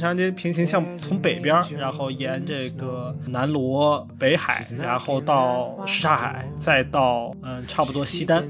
[0.00, 8.42] 长街平行线从北边，然后沿这个南罗北海，然后到什刹海，再到嗯差不多西单。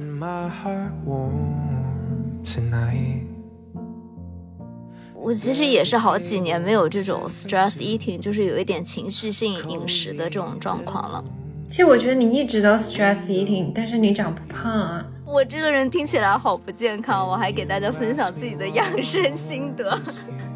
[5.14, 11.22] 我其实也是好几年没有这种 stress eating，就是有一点情绪性饮食的这种状况了。
[11.68, 15.04] 其实我觉得你一直都 stress eating，但是你长不胖啊。
[15.26, 20.00] 我这个人听起来好不健康，我还给大家分享自己的养生心得。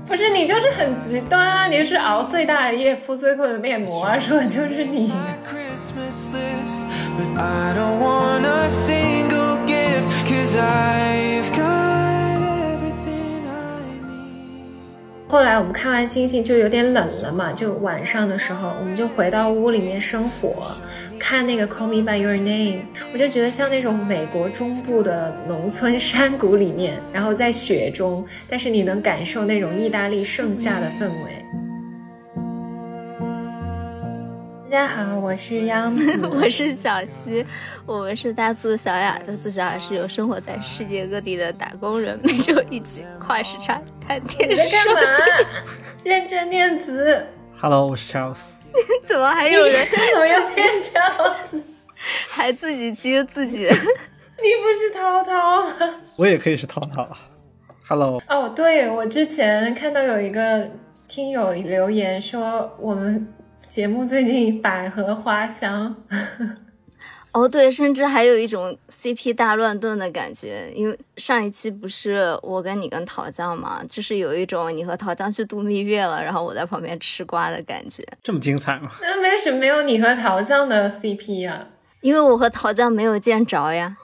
[0.06, 1.66] 不是你就是很极端啊！
[1.66, 5.12] 你是熬最大的夜，敷最贵的面膜啊，说的就是你。
[15.34, 20.68] 后来我们看完星星就有点冷了嘛，就晚上的时候，我们就回到屋里面生火，
[21.18, 22.76] 看那个《Call Me by Your Name》，
[23.12, 31.63] 我就觉得像那种美国中部的农村山谷里面，然后在雪中，但是你能感受那种意大利盛夏的氛围。
[34.74, 37.46] 大家好，我是央 子，我是小溪，
[37.86, 39.16] 我们是大促小雅。
[39.24, 45.00] 大促小雅是有生活在世界各地的打工人，每周一起跨时差谈天说地。
[46.02, 47.24] 认真念词。
[47.56, 48.54] Hello，我是 Charles。
[49.06, 49.86] 怎么还有人？
[49.92, 51.62] 怎么又变 Charles？
[52.28, 53.58] 还自己接自己？
[53.58, 55.94] 你不是涛涛吗？
[56.16, 57.08] 我也可以是涛涛。
[57.86, 58.20] Hello。
[58.28, 60.68] 哦，对，我之前看到有一个
[61.06, 63.32] 听友留言说我们。
[63.68, 65.96] 节目最近百合花香，
[67.32, 78.92] 哦对，甚至还有一种 CP 大乱炖的感觉，因为上一期不是我跟你跟桃酱嘛，就是有一种你和桃酱去度蜜月了，然后我在旁边吃瓜的感觉，这么精彩吗？
[79.00, 81.68] 那为什么没有你和桃酱的 CP 呀？
[82.00, 83.96] 因为我和桃酱没有见着呀。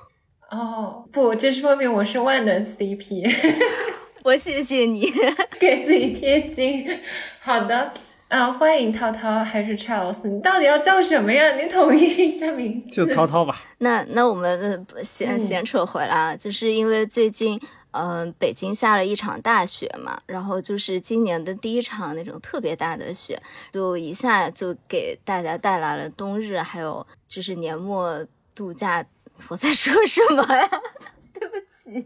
[0.50, 3.30] 哦，不，这说明我是万能 CP，
[4.24, 5.08] 我谢谢你
[5.60, 6.98] 给自己贴金。
[7.40, 7.92] 好的。
[8.30, 10.20] 啊，欢迎涛涛还是 Charles？
[10.22, 11.56] 你到底要叫什么呀？
[11.56, 12.94] 你统一一下名字。
[12.94, 13.60] 就涛涛吧。
[13.78, 23.36] 那那我们闲闲扯回来啊，就是因为最近，嗯，北京下了一场大雪嘛，然后就是今年的第一场那种特别大的雪，
[23.72, 28.24] 就一下就给大家带来了冬日，还有就是年末
[28.54, 29.04] 度假。
[29.48, 30.70] 我在说什么呀？
[31.34, 32.04] 对不起。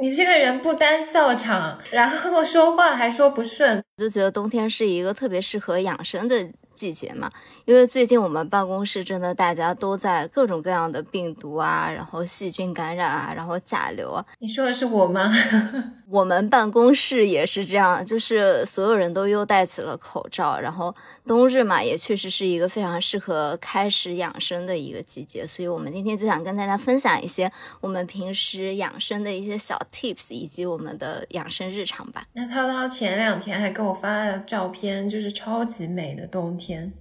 [0.00, 6.48] 你这个人不单笑场，然后说话还说不顺，就觉得冬天是一个特别适合养生的。
[6.78, 7.28] 季节嘛，
[7.64, 14.24] 因为最近我们办公室真的大家都在各种各样的病毒啊，然后细菌感染啊，然后甲流啊。
[14.38, 15.32] 你说的是我吗？
[16.08, 20.58] 我们办公室也是这样，就是所有人都又戴起了口罩。
[20.58, 20.94] 然后
[21.26, 25.46] 冬日嘛，也确实是一个非常适合开始养生的一个季节。
[25.46, 27.50] 所以我们今天就想跟大家分享一些
[27.80, 32.24] 我们平时养生的一些小 tips，以及我们的养生日常吧。
[32.32, 36.67] 那涛涛前两天还给我发了照片，就是超级美的冬天。
[36.68, 36.92] 天，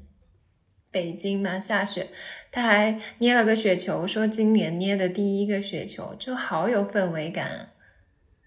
[0.90, 2.10] 北京嘛下雪，
[2.50, 7.74] 他还捏了个雪球，说今年捏的第一个雪球，就好有氛围感。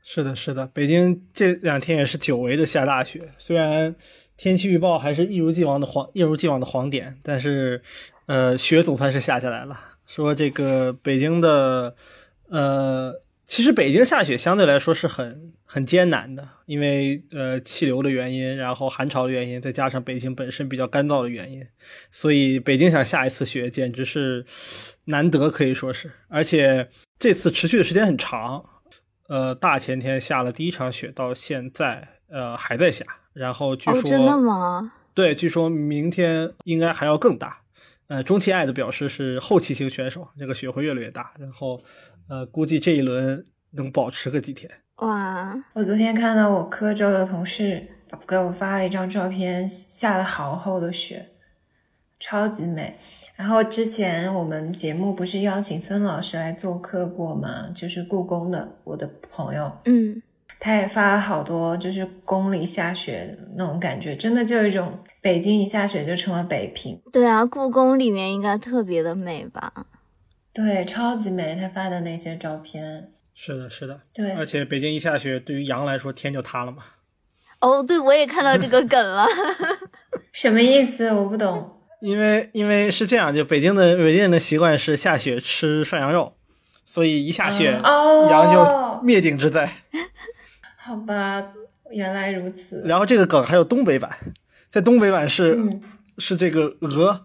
[0.02, 3.96] 是的，是的，北京这两天也是久违的下大雪，虽然
[4.38, 7.82] 天气预报还是一如既往的黄，一如既往的黄点，但是
[8.24, 9.78] 呃，雪总算是下下来了。
[10.06, 11.96] 说这个北京的
[12.48, 13.20] 呃。
[13.46, 21.64] 其实北京下雪相对来说是很很艰难的，因为呃气流的原因，然后寒潮的原因，再加上北京本身比较干燥的原因，
[22.10, 24.44] 所以北京想下一次雪简直是
[25.04, 26.10] 难得，可以说是。
[26.26, 26.88] 而且
[27.20, 28.64] 这次持续的时间很长，
[29.28, 34.92] 呃大前天下了第一场雪，到现在呃还在下，然后据说真的吗？
[35.14, 37.60] 对，据说明天应该还要更大。
[38.08, 41.84] 呃，中期爱的表示是后期型选手，这个雪会越来越大，然后。
[42.28, 44.70] 呃，估计这一轮能保持个几天。
[45.00, 45.54] 哇！
[45.72, 47.86] 我昨天看到我科州的同事
[48.26, 51.28] 给我发了一张照片，下了好厚的雪，
[52.18, 52.96] 超级美。
[53.34, 57.68] 然后之前我们节目不是邀请孙老师来做客过吗？
[57.74, 60.20] 就是故宫的我的朋友，嗯，
[60.58, 67.00] 他也发了好多，就是宫里下雪那种感觉，真的就有一种北京一下雪就成了北平。
[67.10, 69.72] 对啊，故宫里面应该特别的美吧？
[70.52, 73.12] 对，超级美，他发的那些照片。
[73.42, 74.32] 是的，是的，对。
[74.32, 76.82] 而且北京一下雪，对于羊来说，天就塌了嘛。
[77.60, 79.26] 哦，对，我也看到这个梗了。
[80.30, 81.10] 什么意思？
[81.10, 81.80] 我不懂。
[82.02, 86.34] 因为，因为是这样，就北京的北京人的习惯是下雪吃涮羊肉，
[86.84, 89.74] 所以一下雪，羊就灭顶之灾。
[90.76, 91.42] 好吧，
[91.90, 92.82] 原来如此。
[92.84, 94.18] 然后这个梗还有东北版，
[94.70, 95.58] 在东北版是
[96.18, 97.24] 是这个鹅。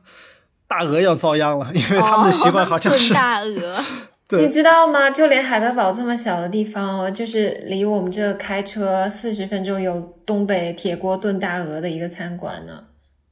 [0.68, 3.76] 大鹅要遭殃了，因为他们的习惯好像是大鹅，
[4.32, 5.10] 你知道吗？
[5.12, 12.86] 就连海德堡这么小的地方哦，就是离我们这开车四十分钟有东北铁锅炖大鹅的一个餐馆呢，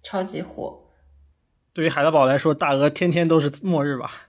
[0.04, 0.84] 超级火。
[1.74, 4.28] 对于海德堡来说，大鹅天天都是末日吧？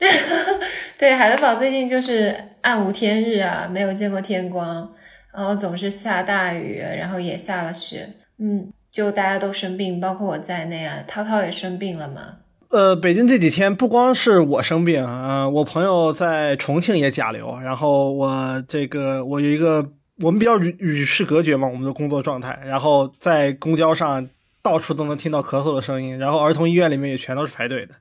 [0.98, 4.92] 对，海德堡最近就是暗无天日啊，没有见过天光，
[5.32, 12.40] 然后总是下大雨，然后也下了雪，嗯，就大家都生病，包括我在内啊，涛涛也生病了嘛。
[12.70, 24.28] 呃，北京这几天不光是我生病啊，我朋友在重庆也甲流，然后我这个我有一个我们比较与与世隔绝嘛，我们的工作状态，然后在公交上
[24.60, 27.94] 到处都能听到咳嗽的声音，然后儿童医院里面也全都是排队的。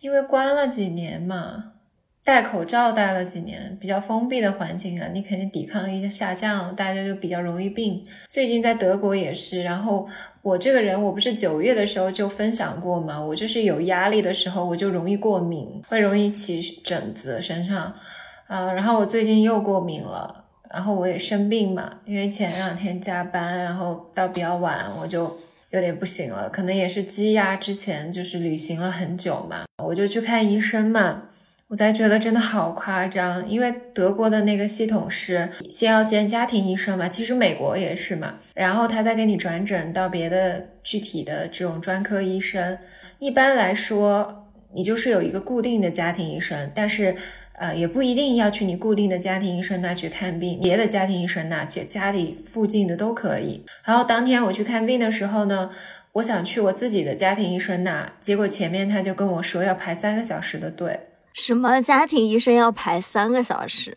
[0.00, 1.74] 因为关了几年嘛，
[2.28, 8.04] 戴口罩戴了几年，比较封闭的环境啊，你肯定抵抗力就下降，大家就比较容易病。
[8.28, 10.06] 最近在德国也是，然后
[10.42, 17.94] 我这个人，我不是九月的时候就分享过嘛，我就是有压力的时候，我就容易过敏，会容易起疹子身上，
[18.46, 25.34] 啊，然后我最近又过敏了，然后我也生病嘛，因为前两天加班，然后到比较晚，我就。
[25.70, 31.24] 有点不行了，可能也是积压之前就是旅行了很久嘛，我就去看医生嘛，
[31.68, 42.78] 我才觉得真的好夸张，因为德国的那个系统是先要见家庭医生嘛，其实美国也是嘛，然后他再给你转诊到别的具体的这种专科医生，
[43.18, 47.14] 一般来说你就是有一个固定的家庭医生，但是。
[47.60, 53.64] 呃，也不一定要去你固定的家庭医生那去看病，别的家庭医生那家家里附近的都可以。
[53.82, 55.68] 然后当天我去看病的时候呢，
[56.12, 61.00] 我想去我自己的家庭医生那，结果前面他就跟我说要排三个小时的队。
[61.38, 63.96] 什么家庭医生要排三个小时？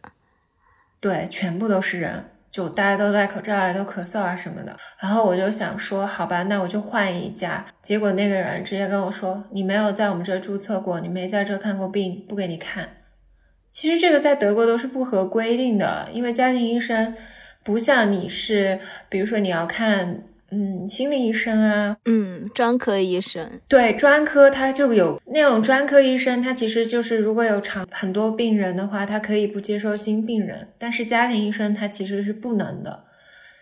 [0.99, 4.77] 对，全部都是人，就大家都戴口罩啊，都咳嗽啊什么的。
[4.99, 7.65] 然后我就想说，好吧，那我就换一家。
[7.81, 12.97] 结果那个人直接跟我说，你没有在我们这注册过，你没在这看过病，不给你看。
[13.71, 17.15] 其实这个在德国都是不合规定的，因为家庭医生
[17.63, 18.79] 不像你是，
[19.09, 33.05] 比如说你要看，嗯，心理医生啊，嗯，专科医生，对，专科他就有那种专科医生，他其实就是如果有长很多病人的话，他可以不接收新病人，但是家庭医生他其实是不能的。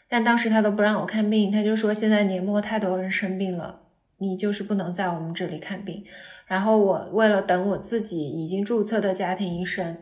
[0.09, 3.81] 但当时他都不让我看病，他就说现在年末太多人生病了，
[4.17, 6.03] 你就是不能在我们这里看病。
[6.47, 9.97] 然后我为了等我自己已经注册的家庭医生，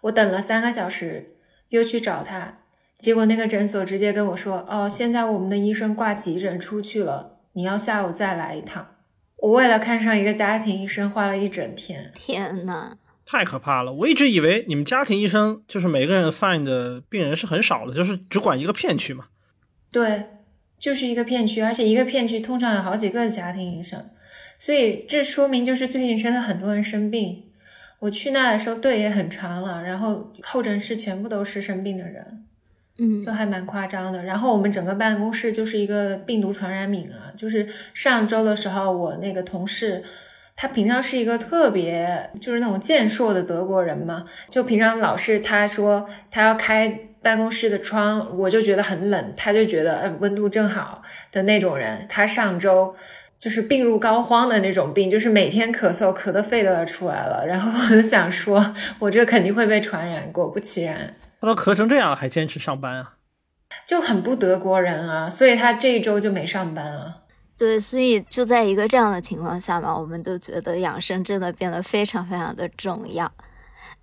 [0.00, 1.34] 我等了三个小时，
[1.68, 2.60] 又去找他，
[2.98, 8.96] 结果那个诊所直接跟我说：“哦，现在我们的医生挂急诊出去了，你要下午再来一趟。”
[9.40, 12.10] 我为了看上一个家庭医生，花了一整天。
[12.12, 13.92] 天呐，太可怕了！
[13.92, 19.26] 我一直以为你们家庭医生就是每个人 sign 的病人是很少的，就是只管一个片区嘛。
[19.92, 20.24] 对，
[20.76, 24.10] 就是一个片区，而且一个片区通常有好几个家庭医生。
[24.58, 27.44] 所以这说明就是最近真的很多人生病。
[28.00, 32.44] 我去那的时候队也很长了，然后候诊室全部都是生病的人，
[32.98, 34.22] 嗯，就还蛮夸张的。
[34.24, 37.32] 然后我们整个办公室就是一个病毒传染皿啊。
[37.36, 40.02] 就是上周的时候，我那个同事，
[40.56, 51.02] 他平常是一个特别就是那种健硕的德国人嘛，就平常老是他说他要开办公室的窗，我就觉得很冷，他就觉得呃温度正好
[51.32, 52.06] 的那种人。
[52.08, 52.94] 他上周。
[53.38, 57.46] 就是病入膏肓的那种病，就是每天咳嗽，咳的肺都要出来了。
[57.46, 60.32] 然后我就想说，我这肯定会被传染。
[60.32, 63.14] 果不其然，他都咳成这样了，还坚持上班啊？
[63.86, 65.28] 就很不德国人啊！
[65.28, 67.22] 所以他这一周就没上班啊。
[67.56, 73.30] 对，所以就在一个这样的情况下嘛，我们都觉得养生真的变得非常非常的重要。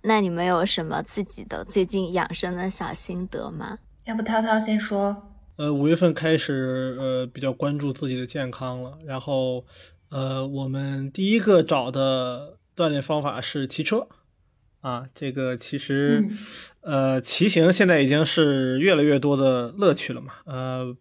[0.02, 3.78] 那你们有什么自己的最近养生的小心得吗？
[4.04, 5.30] 要不涛涛先说。
[5.56, 8.98] 呃，五月份开始，呃，比较关注自己的健康了。
[9.06, 9.64] 然后，
[10.10, 14.06] 呃，我们第一个找的锻炼方法是骑车，
[14.82, 16.28] 啊，这个其实，
[16.86, 20.94] 呃，骑行现在已经是越来越多的乐趣了嘛，呃，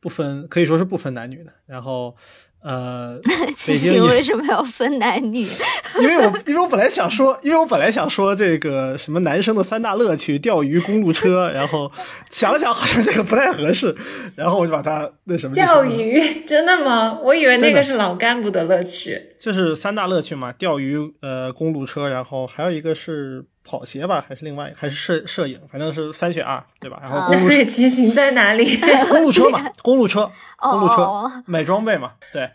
[0.00, 1.52] 不分可以说是不分男女的。
[1.66, 2.16] 然后。
[2.64, 3.18] 呃，
[3.56, 5.44] 骑行为什么要分男女？
[6.00, 11.50] 因为我因为我本来想说，因为我本来想说这个什么男生的三大乐趣：钓鱼、公路车。
[11.52, 11.90] 然后
[12.30, 13.96] 想了想，好像这个不太合适，
[14.36, 15.56] 然后我就把它那什么。
[15.56, 16.20] 钓鱼？
[16.46, 17.18] 真的吗？
[17.24, 19.18] 我以为那个是老干部的乐趣。
[19.40, 23.44] 就是三大乐趣嘛，钓鱼、呃，公路车，然后还有一个是。
[23.64, 26.98] 跑鞋吧，还是另外，还是摄摄影，反正是三选二，对吧？
[27.02, 28.76] 然后公路骑行在哪里？
[29.08, 32.50] 公路车嘛， 公路车，公路车买装备嘛，对。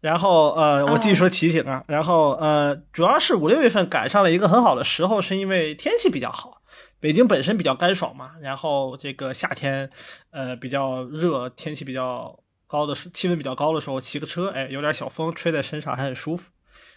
[0.00, 6.60] 然后呃，我继续说骑行啊，然后呃，主要是五六月份赶上了一个很好的时候，是因为天气比较好，
[6.98, 9.90] 北京本身比较干爽嘛，然后这个夏天
[10.32, 16.50] 呃比较热，天气比较高的时，气温比较高的时候，骑个车，哎，有点小风吹在身上，还很舒服。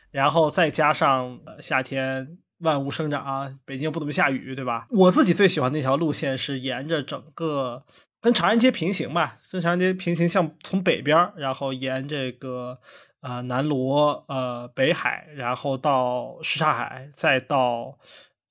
[0.10, 4.88] 然后再加上夏天万物生长啊，北京不怎么下雨，对吧？
[4.90, 7.86] 我自己最喜欢那条路线是沿着整个
[8.20, 12.80] 跟长安街平行吧，跟长安街平行，向从北边，然后沿这个
[13.22, 18.00] 呃南锣呃北海，然后到什刹海，再到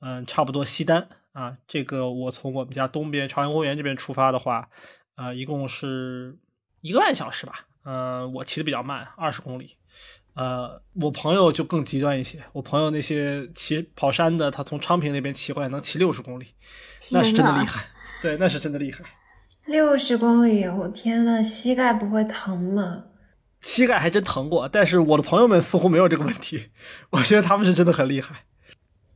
[0.01, 1.59] 嗯差不多西单啊。
[1.69, 4.71] 这个我从我们家东边朝阳公园这边出发的话，
[5.17, 6.39] 呃，一共是
[6.81, 7.67] 一个半小时吧。
[7.85, 9.77] 嗯，我骑的比较慢，二十公里。
[10.35, 12.41] 呃，我朋友就更极端一些。
[12.53, 16.49] 我朋友那些骑跑山的，他从昌平那边骑过来能骑六十公里，
[17.11, 17.87] 那是真的厉害。
[18.21, 19.05] 对，那是真的厉害。
[19.67, 23.05] 六十公里，我天呐，膝盖不会疼吗？
[23.61, 26.71] 膝盖还真疼过，但是我的朋友们似乎没有这个问题。
[27.11, 28.45] 我觉得他们是真的很厉害。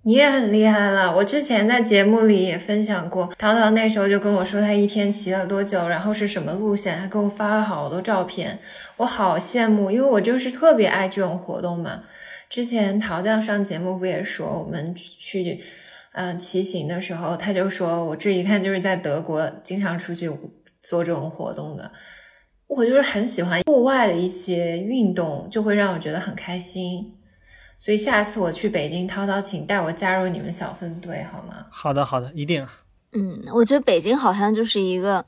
[0.04, 8.58] 你也很厉害了，我之前在节目里也分享过，淘淘那时候就跟我说他一天骑了多久，然后是什么路线，还给我发了好多照片，
[8.96, 12.04] 我好羡慕，因为我就是特别爱这种活动嘛。
[12.48, 15.60] 之前陶酱上节目不也说我们去
[16.12, 20.30] 嗯骑行的时候，他就说我这一看就是在德国经常出去
[20.80, 21.90] 做这种活动的，
[22.68, 27.17] 我就是很喜欢户外的一些运动，就会让我觉得很开心。
[27.88, 31.64] 所以下次我去北京，涛涛，请带我加入你们小分队好吗？
[31.70, 32.68] 好的，好的，一定。
[33.12, 35.24] 嗯，我觉得北京好像就是一个，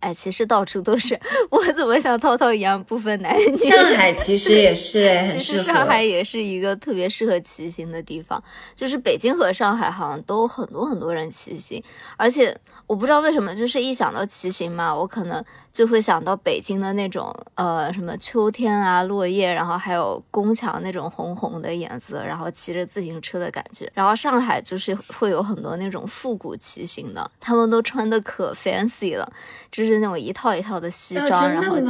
[0.00, 1.16] 哎，其实到处都是。
[1.52, 3.58] 我怎么像涛涛一样不分男女？
[3.70, 8.42] 上海其实也是，其实上海也是一个特别适合骑行的地方。
[8.74, 11.80] 就是北京和上海好像都很多很多人骑行，
[12.16, 12.58] 而且。
[12.86, 23.90] 我不知道为什么，就是一想到骑行嘛，我可能就会想到北京的那种，呃，什么秋天啊，落叶，然后还有宫墙那种红红的颜色，然后骑着自行车的感觉。
[23.94, 29.32] 然后上海就是会有很多那种复古骑行的，他们都穿的可 fancy 了，
[29.70, 31.86] 就是那种一套一套的西装，然后骑。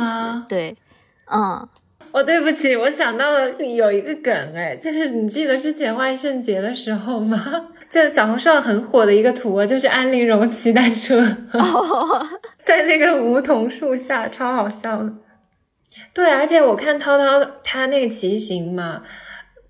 [0.49, 0.77] 对，
[1.27, 1.69] 嗯。
[2.13, 7.71] 哦，对不起，我想到了有一个梗，哎，就是你记得之前万圣节的时候吗？
[7.95, 11.25] 就小红书上很火的一个图，就是安陵容骑单车，
[12.61, 15.13] 在那个梧桐树下，超好笑的。
[16.13, 19.03] 对，而且我看涛涛他那个骑行嘛，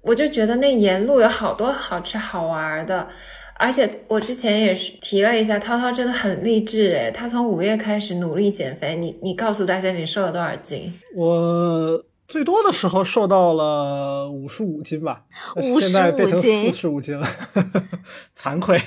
[0.00, 3.06] 我就觉得那沿路有好多好吃好玩的。
[3.56, 8.96] 而且我之前也是提了一下，涛涛真的很励志诶，他从五月开始努力减肥。
[8.96, 10.98] 你你告诉大家你瘦了多少斤？
[11.14, 12.02] 我。
[12.34, 15.22] 最多的时候瘦到了五十五斤吧，
[15.80, 17.24] 现在变成四十五斤了，
[18.36, 18.82] 惭愧。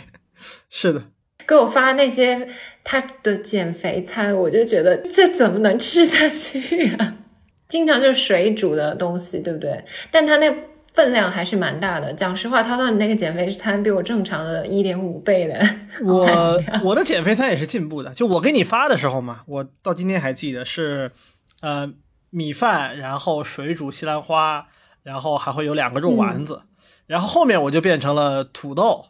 [0.69, 1.01] 是的，
[1.47, 2.49] 给我发那些
[2.83, 7.15] 他的减肥餐，我就觉得这怎么能吃下去啊？
[7.69, 9.81] 经常就是水煮的东西，对不对？
[10.11, 10.53] 但他那
[10.93, 12.11] 分量还是蛮大的。
[12.11, 15.57] 讲实话，涛涛你那个减肥餐比我正常的一点五倍的。
[16.03, 21.13] 我我的减肥餐也是进步的，就我给你发的时候嘛，我到今天还记得是，
[21.61, 21.93] 呃。
[22.29, 24.67] 米饭，然后水煮西兰花，
[25.03, 26.63] 然后还会有两个肉丸子，
[27.05, 29.05] 然后后面我就变成了土豆，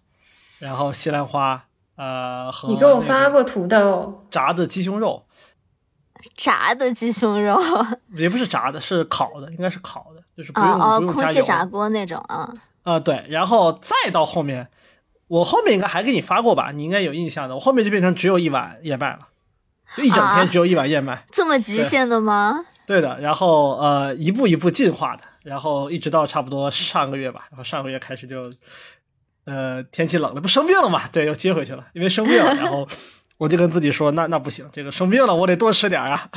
[0.60, 4.26] 然后西兰花，呃，和你给我发过土豆。
[4.30, 5.26] 炸的鸡胸肉，
[6.36, 7.60] 炸的鸡胸肉。
[8.16, 12.54] 也不是炸的，是烤的，应该是烤的，就是不用不用空气炸锅那种啊。
[12.84, 14.70] 啊对，然后再到后面，
[15.28, 19.28] 我后面应该还给你发过吧，你应该有印象的，我后面就变成只有一碗燕麦了，
[19.96, 22.66] 就一整天只有一碗燕麦，这么极限的吗？
[22.88, 28.50] 对的，然后呃一步一步进化的，然后一直到差不多上个月吧，然后上个月开始就，
[29.46, 32.88] 呃天气冷了，不生病了嘛，对，又接回去了，因为生病了， 然后
[33.38, 36.29] 我就跟自己说，那那不行，这个生病了，我得多吃点啊。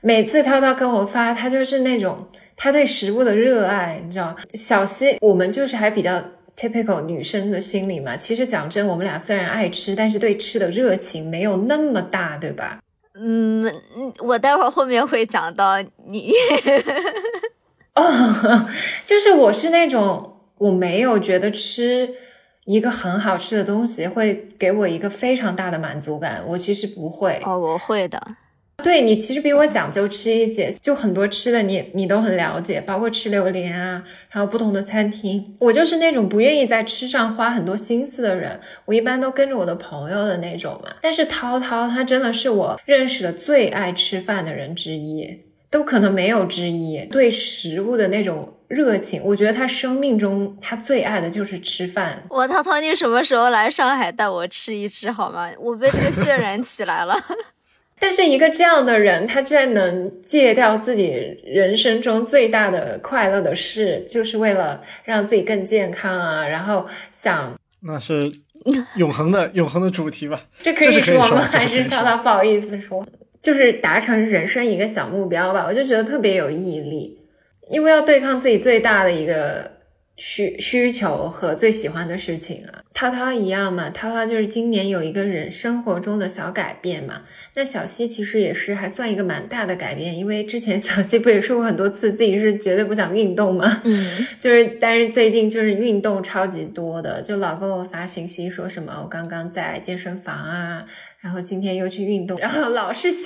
[0.00, 6.22] 每次涛涛跟我发，他就是那种他对食物的热爱，你知道，小溪我们就是还比较
[6.56, 8.16] typical 女生的心理嘛。
[8.16, 12.78] 其实讲真，我们俩虽然爱吃，但是对吃的热情没有那么大，对吧？
[13.20, 13.64] 嗯，
[14.20, 16.32] 我待会儿后面会讲到你，
[17.94, 18.68] 哦，
[19.04, 22.14] 就是我是那种我没有觉得吃
[22.64, 27.40] 一个很好吃的东西会给我一个非常大的满足感，我其实不会。
[27.44, 28.22] 哦，我会的。
[28.84, 35.56] 对你其实比我讲究吃一些，就很多吃的你你都很了解，包括吃榴莲啊，然后不同的餐厅。
[35.58, 40.92] 我就是那种不愿意在吃上花很多心思的人，我一般都跟着我的朋友的那种嘛。
[41.02, 47.04] 但是涛涛他真的是我认识的最爱吃饭的人之一，都可能没有之一。
[47.10, 52.22] 对食物的那种热情，我觉得他生命中他最爱的就是吃饭。
[52.30, 55.50] 我涛涛，你什么时候来上海带我吃一吃好吗？
[55.58, 57.16] 我被这个渲染起来了。
[58.00, 61.12] 但是一个这样的人，他居然能戒掉自己
[61.44, 66.46] 人生中最大的快乐的事，就是为了让自己更健康啊！
[66.46, 68.30] 然后想，那是
[68.96, 70.40] 永恒的 永恒的主题吧？
[70.62, 71.40] 这可以说吗？
[71.40, 73.04] 还是他他不好意思说？
[73.40, 77.18] 就是达成人生一个小目标吧，我就觉得特别有毅力，
[77.70, 79.77] 因为要对抗自己最大的一个
[80.18, 82.82] 需需求和最喜欢的事情啊。
[82.92, 87.22] 涛涛一样嘛，涛涛就是今年有一个人生活中的小改变嘛。
[87.54, 100.84] 那小西其实也是还算一个蛮大的改变，因为之前小西不也说过很多次自己是绝对不想运动嘛，嗯， 就是但是最近就是运动超级多的，就老跟我发信息说什么我刚刚在健身房啊，
[101.20, 103.20] 然后今天又去运动，然后老是笑。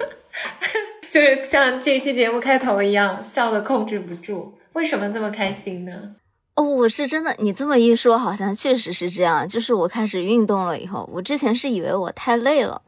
[1.08, 4.54] 就是像这期节目开头一样，笑的控制不住。
[4.72, 6.16] 为什么这么开心呢？
[6.54, 9.48] 哦，我是真的，你这么一说，好像确实是这样。
[9.48, 12.82] 就是我开始运动了以后，我之前是以为我太累了，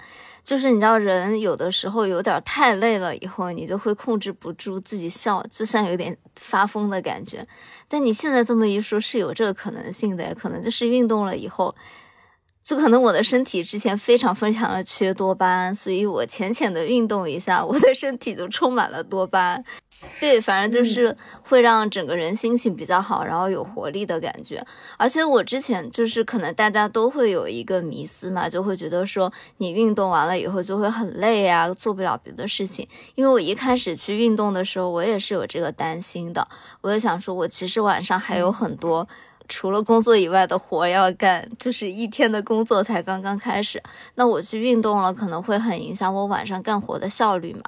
[0.44, 7.46] 就是你知道，人有的时候有点太累了以后，你就会控制不住自己笑，就像有点发疯的感觉。
[7.88, 11.74] 但你现在这么一说，是有这个可能性的，可能就是运动了以后。
[12.62, 19.64] 就可能我的身体之前非常非常的缺多巴胺，所以我浅浅的运动一下，我的身体就充满了多巴胺。
[20.20, 24.64] 对，反正就是会让整个人心情比较好，然后有活力的感觉。
[24.96, 32.86] 而且我之前就是可能大家都会有一个迷思嘛，就会觉得说你运动完了以后就会很累啊，做不了别的事情。
[33.14, 36.46] 因为我一开始去运动的时候，我也是有这个担心的，
[36.80, 39.08] 我也想说，我其实晚上还有很多。
[39.48, 43.82] 除了工作以外的活要干，就是一天的工作才刚刚开始。
[44.14, 47.62] 那我去运动了，可能会很影响我晚上干活的效率嘛？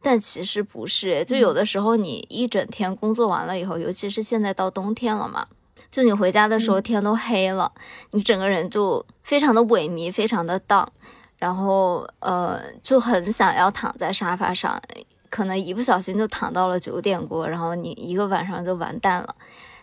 [0.00, 5.48] 但其实不是，就有的时候你一整天工作完了以后，尤其是现在到冬天了嘛，
[5.90, 7.72] 就你回家的时候天都黑了，
[8.12, 10.88] 你整个人就非常的萎靡，非常的荡，
[11.36, 14.80] 然后呃就很想要躺在沙发上，
[15.28, 19.34] 可能一不小心就躺到了九点过，然后你一个晚上就完蛋了。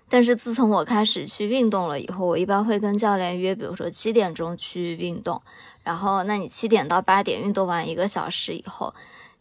[0.07, 5.41] 但是自从我开始去运动了以后，我一般会跟教练约，比如说七点钟去运动，
[5.83, 8.93] 然后那你七点到八点运动完一个小时以后，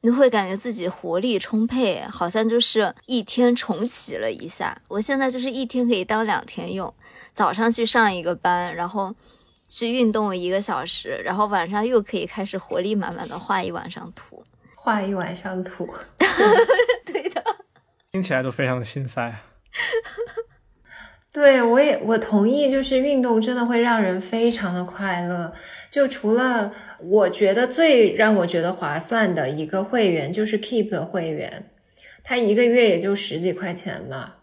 [0.04, 4.78] 你会感觉自己活力充沛，好像就是一天重启了一下。
[4.86, 6.92] 我现在就是一天可以当两天用，
[7.32, 9.14] 早上去上一个班，然后
[9.66, 15.88] 去运动一个小时，然后晚上又可以开始活力满满的画一晚上图，画一晚上图，
[17.06, 17.42] 对的，
[18.12, 19.34] 听起来都非常的心塞。
[21.34, 25.52] 对，我也我同意，就是运动真的会让人非常的快乐。
[25.90, 31.70] 就除了我觉得最让我觉得划算的一个会员，就是 Keep 的会员，
[32.22, 34.34] 它一个月也就十几块钱嘛，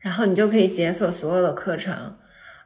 [0.00, 2.16] 然后你就可以解锁所有的课程。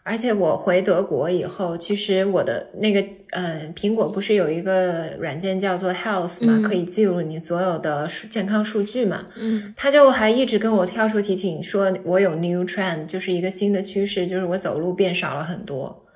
[0.09, 9.27] 而且我回德国以后，其实我的那个，嗯，苹果不是有一个软件叫做 Health 嘛，可以记录你所有的健康数据嘛。
[9.37, 16.07] 嗯，他就还一直跟我跳出提醒，说我有 new trend，就是一个新的趋势，就是我走路变少了很多。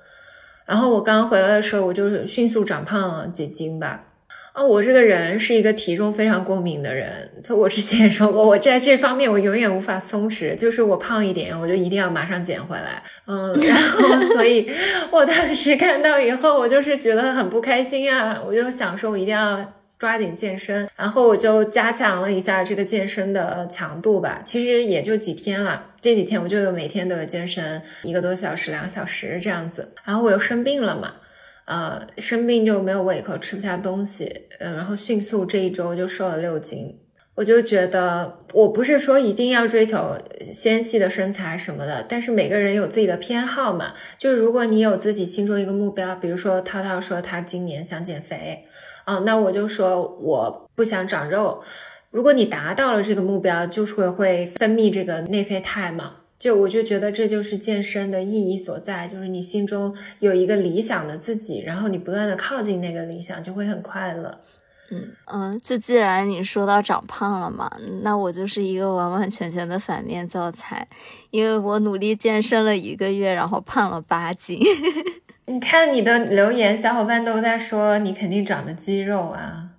[0.65, 4.12] 然后我刚刚回来的时候，我就是迅速长胖了几斤吧。
[4.53, 14.69] 啊，我这个人是一个体重非常过敏的人，就我之前也说过，我在这方面我永远无法松弛，就是我胖一点，我就一定要马上减回来，嗯，然后 所以
[15.11, 31.13] 我当时看到以后，我就是觉得很不开心啊，我就想说，我一定要抓紧健身，然后我就加强了一下这个健身的强度吧，其实也就几天了，这几天我就有每天都有健身一个多小时、两个小时这样子，然后我又生病了嘛。
[31.65, 36.99] 呃，生病就没有胃口，吃不下东西，嗯，然后迅速这一周就瘦了六斤。
[37.35, 43.93] 我就觉得，我不是说一定要追求纤细的身材什么的，但是每个人有自己的偏好嘛。
[44.19, 48.65] 就是如果你有自己心中一个目标，比如说涛涛说他今年想减肥，
[49.05, 51.63] 啊，那我就说我不想长肉。
[52.11, 56.17] 如果你达到了这个目标，就是会会分泌这个内啡肽嘛。
[56.43, 64.41] 就我就觉得这就是健身的意义所在，就是你心中有一个理想的自己，然后你不断的靠近那个理想，就会很快乐。
[64.91, 70.85] 嗯嗯，就既然你说到长胖了嘛，那我就是一个完完全全的反面教材，
[71.31, 74.59] 因为我努力健身了一个月，然后胖了八斤。
[75.47, 79.69] 你看你的留言，小伙伴都在说你肯定长的肌肉啊。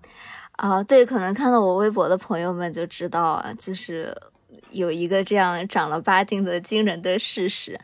[0.53, 4.16] 啊，对，可能看到我微博的朋友们就知道啊，就是。
[4.74, 7.80] 有一个这样长了八斤的惊人的事实，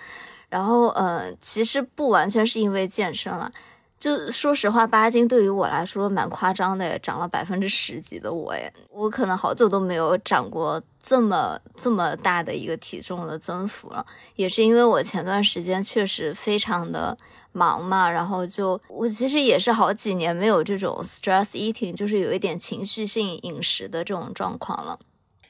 [0.48, 3.50] 然后呃，其实不完全是因为健身了，
[3.98, 14.04] 就说实话，八斤对于我来说蛮夸张的，长了百分之十几的我，诶，我可能好久都没有长过这么这么大的一个体重的增幅了，
[14.36, 17.16] 也是因为我前段时间确实非常的
[17.52, 24.98] 忙嘛，然后就我其实也是好几年没有这种 stress eating，就是有一点情绪性饮食的这种状况了。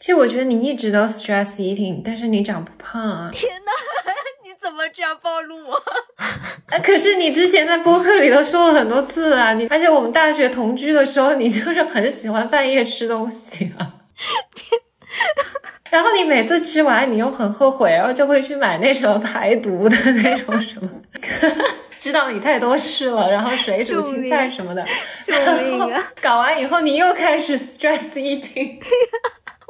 [0.00, 3.28] 其实我觉得你一直都 stress eating，但是你长不胖啊！
[3.30, 3.70] 天哪，
[4.42, 5.82] 你怎么这样暴露我？
[6.82, 9.52] 可是你之前在播客里头说了很多次啊！
[9.52, 13.96] 你而且我们大学同居的时候，你就是很喜欢半夜吃东西啊。
[15.90, 20.88] 然后你每次吃完，你又很后悔，然后就会去买那什么排毒的那种什么。
[21.98, 24.82] 知道你太多事了，然后水煮青菜什么的，
[25.26, 26.10] 救命啊！
[26.22, 28.78] 搞完以后你又开始 stress eating。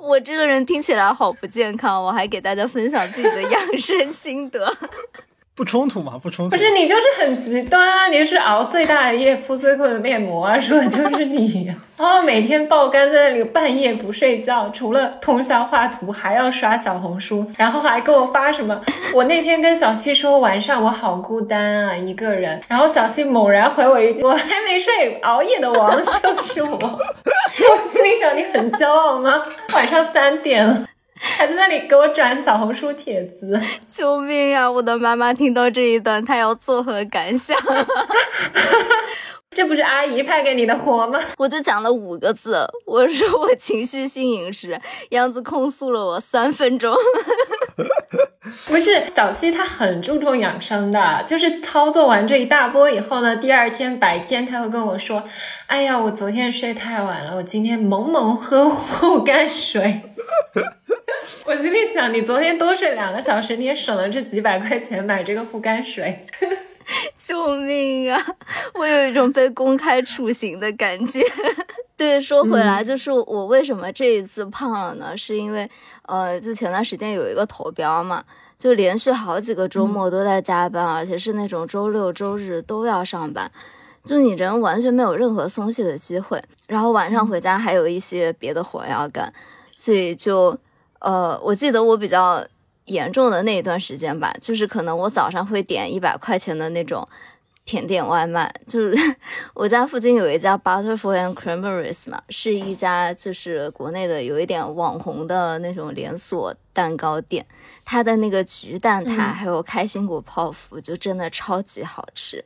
[0.00, 4.72] 我这个人听起来好不健康，我还给大家分享自己的 养生心得。
[5.54, 6.56] 不冲突嘛，不冲突。
[6.56, 8.08] 不是你就是很极端啊！
[8.08, 11.66] 你是熬最大的夜，敷最贵的面膜啊，说的就是你。
[11.98, 18.80] 然后每天爆肝在那里半夜不睡觉，除了通宵画图，还要刷小红书，然后还给我发什么？
[19.12, 22.58] 我那天跟小七说晚上我好孤单啊，一个人。
[22.66, 25.90] 然后小七猛然回我一句：我还没睡，熬夜的王
[26.22, 26.78] 就是我。
[28.40, 29.42] 你很骄傲吗？
[29.74, 30.86] 晚上三点了。
[31.22, 34.70] 还在那里给我转小红书帖子，救命啊！
[34.70, 37.54] 我的妈妈听到这一段，她要作何感想？
[39.54, 41.20] 这不是阿姨派给你的活吗？
[41.36, 46.96] 我就讲了五个字，我说我情绪性饮食，杨子控诉了我三分钟。
[48.66, 55.24] 不是小七，他很注重养生的，就是操作完这一大波以后呢，第二天白天他会跟我说
[55.66, 60.02] ：“哎呀，我昨天睡太晚了，我今天猛猛喝护肝水。
[61.46, 66.26] ”我心里想，你昨天多睡两个小时，你也省了这几百块钱买这个护肝水。
[67.20, 68.24] 救命啊！
[68.74, 71.20] 我有一种被公开处刑的感觉。
[71.96, 75.16] 对，说回来，就是我为什么这一次胖了呢？
[75.16, 75.70] 是因为，
[76.06, 78.24] 呃，就前段时间有一个投标嘛，
[78.56, 83.50] 就连续好几个周末都在加班，而且是那种周六周日都要上班，
[84.02, 86.42] 就你人完全没有任何松懈的机会。
[86.66, 89.30] 然后晚上回家还有一些别的活要干，
[89.76, 90.58] 所以就，
[91.00, 92.44] 呃，我记得我比较。
[92.90, 97.08] 严重的那一段时间吧，就是可能我早上会点一百块钱的那种
[97.64, 98.94] 甜点外卖，就是
[99.54, 107.46] 我家附近有一家 Butterfly and Creameries 嘛，是一家就是国内的有一点网红的那种连锁蛋糕店，
[107.84, 112.44] 它的那个橘蛋挞还有开心果泡芙就真的超级好吃。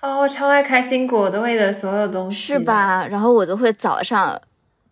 [0.00, 3.06] 哦，我超爱开心果的味的所有东西，是吧？
[3.06, 4.42] 然后我都会早上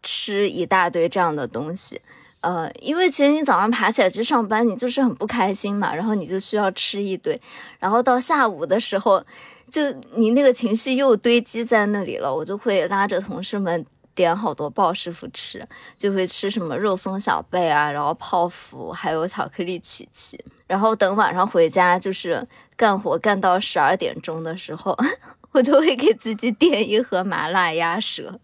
[0.03, 2.01] 吃一大堆这样的东西。
[2.41, 7.39] 呃，因为其实你早上爬起来去上班，你就是很不开心嘛，然后你就需要吃一堆，
[7.79, 9.23] 然后到下午的时候，
[9.71, 9.83] 就
[10.17, 15.67] 你那个情绪又堆积在那里了，我就会拉着同事们点好多鲍师傅吃，
[15.99, 24.97] 就会吃什么肉松小贝啊，然后泡芙，还有巧克力曲奇，然后等晚上回家就是干活干到十二点钟的时候，
[25.53, 28.41] 我就会给自己点一盒麻辣鸭舌。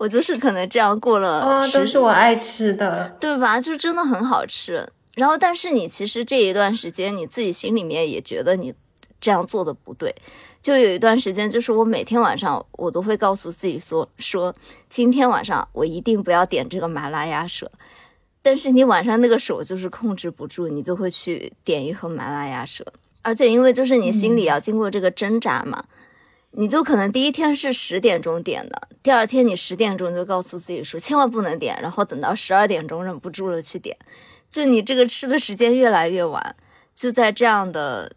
[0.00, 3.60] 我就是可能这样过了，啊，都是我爱吃的，对吧？
[3.60, 4.88] 就真的很好吃。
[5.14, 8.72] 然后，但是你其实这一段时间，你自己心里面也觉得你
[9.20, 10.14] 这样做的不对。
[10.62, 14.54] 就有一段时间，就是我每天晚上我都会告诉自己说，说
[14.88, 17.70] 今天晚上我一定不要点这个麻辣鸭舌。
[18.40, 22.86] 但是你晚上那个手就是控制不住，你就会去点一盒麻辣鸭舌。
[23.20, 25.84] 而且因为就是你心里要经过这个挣扎嘛。
[26.52, 33.96] 你就可能第一天是十点钟点的，第二天你十点钟就告诉自己说千万不能点，然后等到十二点钟忍不住了去点，
[34.50, 36.56] 就你这个吃的时间越来越晚，
[36.94, 38.12] 就在这样的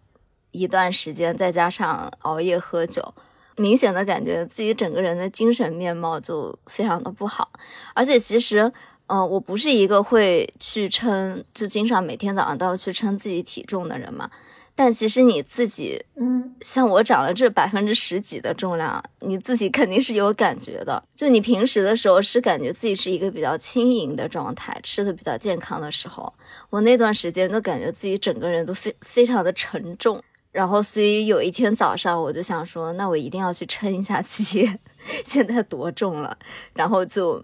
[0.52, 3.13] 一段时间，再加上熬夜喝酒，
[3.58, 7.52] 明显的感觉自己整个人的精神面貌就非常的不好，
[7.93, 8.72] 而且其实，
[9.08, 14.32] 嗯，我不是一个会去称，就经常每天早上都要去称自己体重的人嘛。
[14.76, 21.04] 但其实你自己，嗯，像我长了这百分之十几的重量，你自己肯定是有感觉的。
[21.14, 26.34] 就你平时的时候是感觉自己是一个比较轻盈的状态，吃的比较健康的时候，
[26.72, 30.22] 我那段时间都感觉自己整个人都非非常的沉重。
[30.52, 34.70] 然后，所以有一天早上我就想说，那我一定要去称一下自己
[35.26, 36.38] 现在多重了。
[36.74, 37.44] 然后就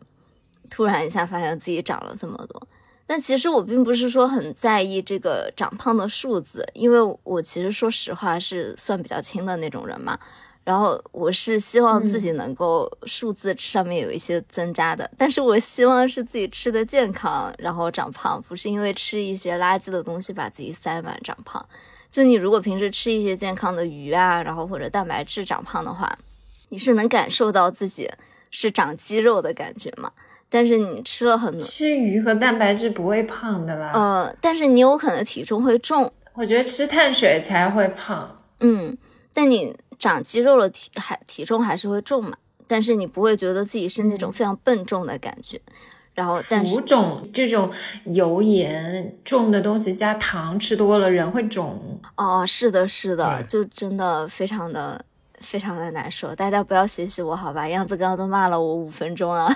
[0.70, 2.68] 突然一下发现自己长了这么多。
[3.10, 10.16] 但其实我并不是说很在意这个长胖的数字，因为我其实说实话是算比较轻的那种人嘛。
[10.64, 21.66] 然后我是希望自己能够数字上面有一些增加的，但是我希望是自己吃的健康，然后长胖，不是因为吃一些垃圾的东西把自己塞满长胖。
[22.12, 26.16] 就你如果平时吃一些健康的鱼啊，然后或者蛋白质长胖的话，
[26.70, 28.08] 你是能感受到自己
[28.52, 30.12] 是长肌肉的感觉吗？
[30.50, 33.92] 但是你吃了很多，吃鱼和蛋白质不会胖的啦。
[33.94, 36.12] 呃，但是你有可能体重会重。
[36.34, 38.38] 我觉得吃碳水才会胖。
[38.62, 38.98] 嗯，
[39.34, 42.36] 但你长肌肉了，体还体重还是会重嘛？
[42.68, 45.62] 但是你不会觉得自己是那种非常笨重的感觉。
[46.16, 47.72] 然后但，浮肿这种
[48.06, 52.00] 油盐重的东西加糖吃多了，人会肿。
[52.18, 55.04] 哦，是的，是的，就真的非常的
[55.40, 56.36] 非常的难受。
[56.36, 57.68] 大家不要学习我好吧？
[57.68, 59.50] 样子刚刚都骂了我五分钟了。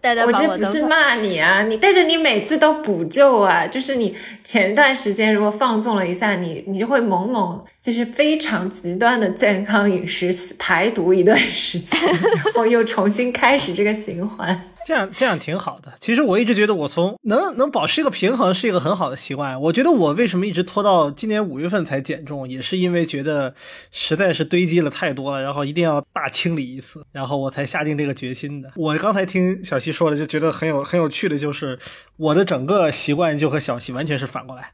[0.00, 12.00] 大家我这不是骂你啊，你但是你每次都补救啊，就是你前段时间如果放纵了一下，你你就会猛猛就是非常极端的健康饮食排毒一段时间，
[12.34, 14.70] 然后又重新开始这个循环。
[14.84, 15.94] 这样这样挺好的。
[16.00, 19.60] 其实我一直觉得我从能能保持一个平衡是一个很好的习惯。
[19.60, 23.54] 我觉得我为什么一直拖到今年五月份才减重，也是因为觉得
[23.90, 28.72] 实在是堆积了太多了，然后一定要大清理一次，然后我才下定这个决心的。
[28.76, 31.78] 我刚才听小西说了，就觉得很有很有趣的，就是
[32.16, 34.72] 我的整个习惯就和小西完全是反过来，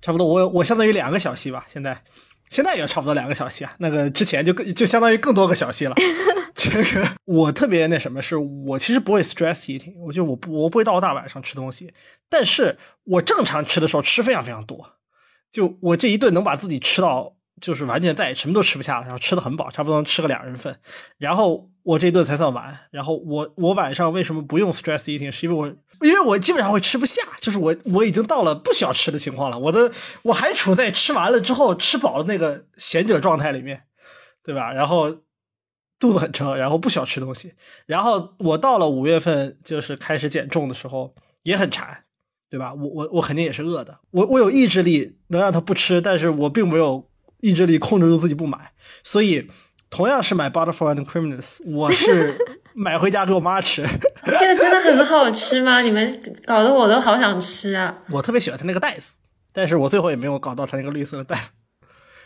[0.00, 2.02] 差不多我我相当于两个小西吧，现在。
[2.50, 5.94] 现在也差不多两个小时啊，那个之前就更就相当于更多个小时了。
[6.54, 11.94] 这个我特别那什么，是我其实不会 stress eating，我就我不我不会到大晚上吃东西，
[12.28, 14.90] 但是我正常吃的时候吃非常非常多，
[15.50, 17.36] 就我这一顿能把自己吃到。
[17.60, 20.78] 就是完全再也什么都吃不下了，然后吃的很饱，差不多能吃个两人份。
[21.18, 22.78] 然后我这顿才算完。
[22.90, 25.30] 然后我我晚上为什么不用 stress eating？
[25.30, 29.58] 是因为我因为我基本上会吃不下，就是我我已经到了不需要吃的情况了。
[29.58, 33.84] 我的我还处在吃完了之后吃饱的那个闲者状态里面，
[34.42, 34.72] 对吧？
[34.72, 35.18] 然后
[35.98, 37.54] 肚子很撑，然后不需要吃东西。
[37.86, 42.04] 然后我到了五月份就是开始减重的时候也很馋，
[42.48, 42.74] 对吧？
[42.74, 43.98] 我我我肯定也是饿的。
[44.10, 47.08] 我我有意志力能让他不吃，但是我并没有。
[47.42, 49.48] 意志力控制住自己不买，所以
[49.90, 52.38] 同样是买 Butterfly and Criminals，我是
[52.74, 53.84] 买回家给我妈吃。
[54.24, 55.80] 这个真的很好吃吗？
[55.80, 57.92] 你们搞得我都好想吃啊！
[58.10, 59.14] 我特别喜欢它那个袋子，
[59.52, 61.36] 但是我最后也没有搞到它那个绿色的袋。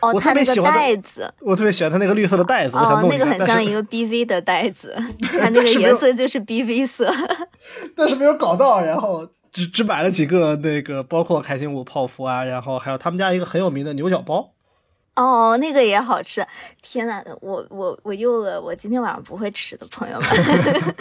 [0.01, 2.77] 哦，我特别喜欢袋子，我特别喜欢它那个绿色的袋子。
[2.77, 4.95] 哦，那个很像一个 BV 的袋子，
[5.39, 7.11] 它那个颜色就是 BV 色。
[7.97, 14.51] 但是没有搞到，然后只只买了几个那个，包括开心果泡芙啊，然后还有他们家一个很有名的牛角包。
[15.15, 16.45] 哦，那个也好吃！
[16.81, 20.29] 天呐，我我我又饿，我今天晚上不会吃的朋友们。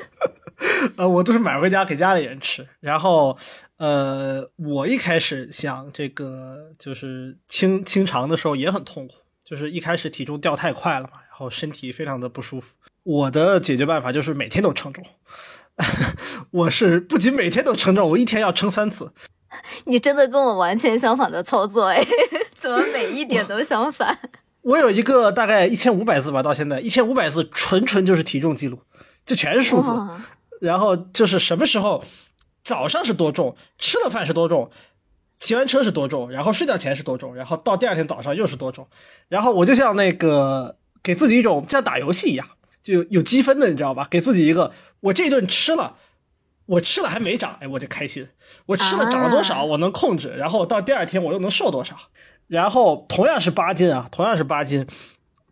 [0.96, 2.66] 呃，我都是买回家给家里人吃。
[2.81, 3.37] 然后，
[3.77, 12.77] 呃，我一开始想这个就是清清肠的时候也很痛苦，就是一开始体重掉太快了嘛，然后身体非常的不舒服。
[13.03, 15.05] 我的解决办法就是每天都称重。
[16.53, 19.12] 我是不仅每天都称重，我一天要称三次。
[19.87, 22.05] 你真的跟我完全相反的操作哎。
[22.64, 24.18] 怎么每一点都相反？
[24.62, 28.81] 我有一个大概一千五百字吧，到现在一千五百字，纯纯就是体重记录，
[29.27, 29.90] 就全是数字。
[30.62, 32.03] 然后就是什么时候
[32.62, 34.70] 早上是多重，吃了饭是多重，
[35.38, 38.88] 骑完车是多重，然后睡觉前是多重，然后到第二天早上又是多重。
[39.29, 42.46] 然后我就像那个给自己一种像打游戏一样，
[42.83, 44.09] 就有积分的，你知道吧？
[44.11, 45.96] 给自己一个，我这顿吃了，
[46.64, 48.27] 我吃了还没长，哎，我就开心。
[48.64, 51.96] 我吃了长了多少，我能控制，然后到第二天我又能瘦多少。
[52.46, 54.87] 然后同样是八斤啊，同样是八斤，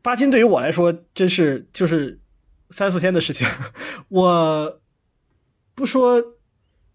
[0.03, 2.21] 八斤对于我来说真是就是
[2.71, 3.47] 三四天的事情。
[4.09, 4.81] 我
[5.75, 6.23] 不说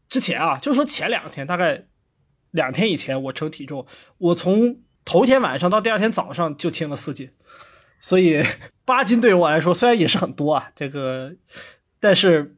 [0.10, 1.86] 之前啊，就说前两天，大概
[2.52, 7.32] 两天以前我称体重，我从头天晚上到第二天早上就轻了四斤，
[8.02, 8.44] 所以
[8.86, 11.36] 八斤对于我来说虽然也是很多啊，这个
[12.00, 12.57] 但是。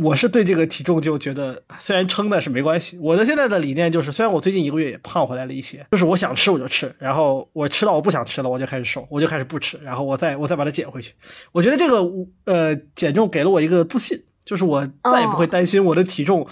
[0.00, 2.98] 我是对这个体重就觉得，虽然称但是没关系。
[2.98, 11.14] 我的现在的理念就是，虽然我最近一个月也胖回来了一些，就是我想吃我就吃，然后我吃到我不想吃了，我就开始瘦，我就开始不吃，然后我再我再把它减回去。
[11.50, 12.08] 我觉得这个
[12.44, 16.46] 呃减重给了我一个自信，就是我再也不会担心我的体重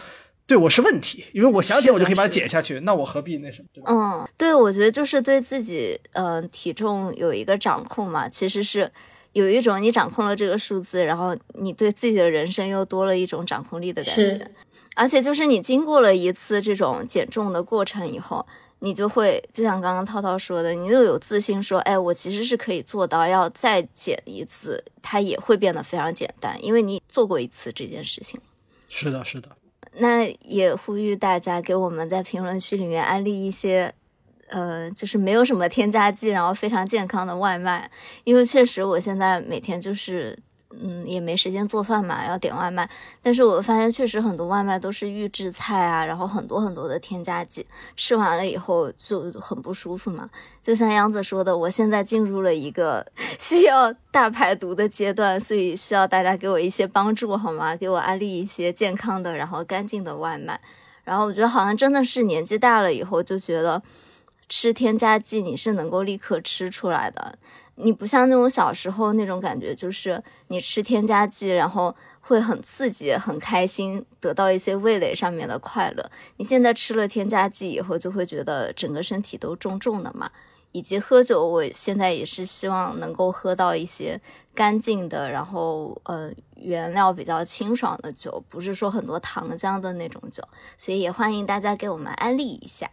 [0.48, 3.68] 对我是问题，因为我想减我就可以把它减下去，那我何必那什么？
[3.72, 3.92] 对吧？
[3.92, 8.90] 嗯，对，我觉得就是对自己呃体重有一个掌控嘛，其实是。
[9.36, 14.50] 有一种你掌控了这个数字，然后你对自己的人生又多了一种掌控力的感觉，
[14.94, 18.46] 而且就是你经过了一次这种减重的过程以后，
[18.78, 28.40] 你就会就像刚刚涛涛说的，你又有自信说，哎，我其实是可以做到，要再减一次，它也会变得非常简单，因为你做过一次这件事情。
[28.88, 29.50] 是的，是的。
[29.98, 33.92] 那也呼吁大家给我们在评论区里面安利一些。
[34.48, 37.90] 呃，就是没有什么添加剂，然后非常健康的外卖，
[38.24, 40.38] 因为确实我现在每天就是，
[40.70, 42.88] 嗯，也没时间做饭嘛，要点外卖。
[43.22, 50.30] 但是我发现确实很多外卖都是预制菜啊，然后很多很多的添加剂，吃完了以后就很不舒服嘛。
[50.62, 53.04] 就像杨子说的，我现在进入了一个
[53.38, 57.74] 需要大排毒的阶段，所以需要大家给我一些帮助好吗？
[57.74, 60.60] 给我安利一些健康的，然后干净的外卖。
[61.04, 63.82] 然后我觉得好像真的是年纪大了以后就觉得。
[64.48, 67.38] 吃添加剂你是能够立刻吃出来的，
[67.74, 76.10] 你不像那种小时候那种感觉，就是你吃添加剂然后会很刺激、很开心，得到一些味蕾上面的快乐。
[76.36, 80.30] 你现在吃了添加剂以后，就会觉得整个身体都重重的嘛。
[80.72, 84.20] 以及喝酒，我现在也是希望能够喝到一些
[84.54, 92.90] 干净的，然后呃原料比较清爽的酒，不是说很多糖浆的那种酒，所以也欢迎大家给我们安利一下。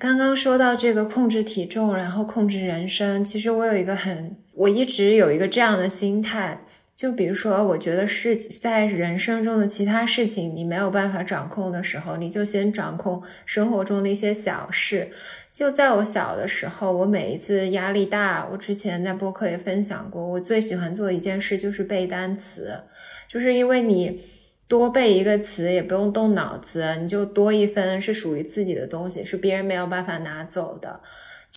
[0.00, 6.58] 刚刚说到这个控制体重，然后控制人生，其实我有一个很，我一直有一个这样的心态。
[6.94, 15.10] 就比如说，我觉得是在人生中的其他事情你没有办法掌控的时候，你就先掌控生活中的一些小事。
[15.50, 22.80] 就在我小的时候，我每一次压力大，我之前在播客也分享过，我最喜欢做的一件事就是背单词，
[23.28, 24.22] 就是因为你
[24.70, 31.00] 多背一个词也不用动脑子，你就多一分是属于自己的东西，是别人没有办法拿走的。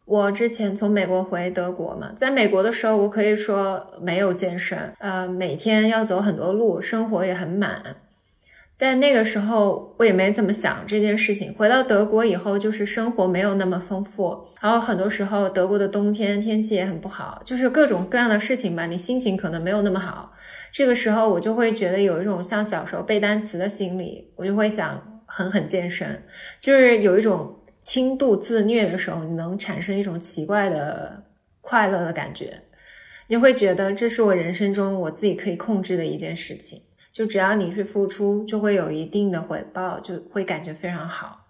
[0.08, 7.98] 我之前从美国回德国嘛，在美国的时候，我可以说没有健身，呃，每天要走很多路，生活也很满。
[8.84, 11.54] 但那个时候我也没怎么想这件事情。
[11.54, 20.34] 回到德国以后，就是生活没有那么丰富，然后很多时候德国的冬天天气也很不好，就是各种各样的事情吧，你心情可能没有那么好。
[20.74, 26.22] 这个时候我就会觉得有一种像小时候背单词的心理，我就会想狠狠健身，
[26.60, 27.60] 就是有一种。
[27.84, 31.22] 轻度自虐的时候，你能产生一种奇怪的
[31.60, 32.62] 快乐的感觉，
[33.28, 36.82] 你会觉得这是我人生中我自己可以控制的一件事情。
[37.14, 41.46] 就只要你去付出，就会有一定的回报，就会感觉非常好。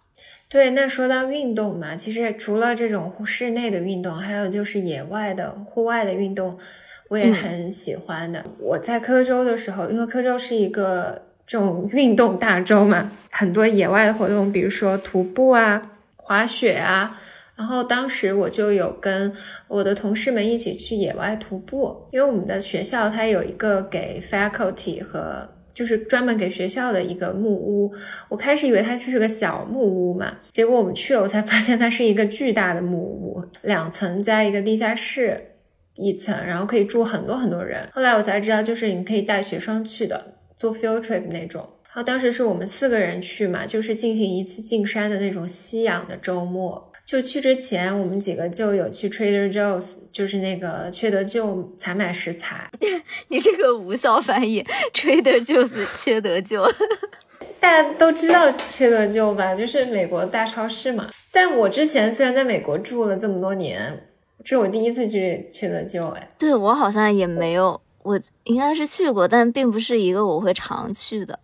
[0.49, 6.59] 对，那说到运动嘛，其实除了这种室内的运动，还有就是野外的户外的运动，
[7.07, 8.43] 我也很喜欢的。
[8.59, 15.81] 我在科州的时候，因为科州是一个这种运动大洲嘛，很多野外的活动，比如说徒步啊。
[16.25, 17.19] 滑雪啊，
[17.55, 19.31] 然后当时我就有跟
[19.67, 27.93] 我的同事们一起去野外徒步，因为我们的学校它有一个给 faculty 和就是专门给学校的一个木屋。
[28.29, 35.51] 我开始以为它就是个小木屋嘛，结果我们去了，我才发现它是一个巨大的木屋，两层加一个地下室
[35.95, 37.87] 一层，然后可以住很多很多人。
[37.93, 41.61] 后来我才知道，就是你可以带学生去的，做 field trip 那种。
[41.83, 46.91] 然后当时是我们四个人去嘛，就是进行一次进山的那种吸氧的周末。
[47.05, 52.69] 就去之前，我们几个就有去 Trader Joe's，就是那个缺德舅采买食材。
[53.27, 56.65] 你这个无效翻译，Trader Joe's 缺德舅。
[57.59, 59.53] 大家都知道缺德舅吧？
[59.53, 61.09] 就是美国大超市嘛。
[61.31, 64.07] 但我之前虽然在美国住了这么多年，
[64.39, 66.07] 这是我第一次去缺德舅。
[66.09, 71.39] 哎，对我好像也没有，我应该是去过，但并不是一个我会常去的。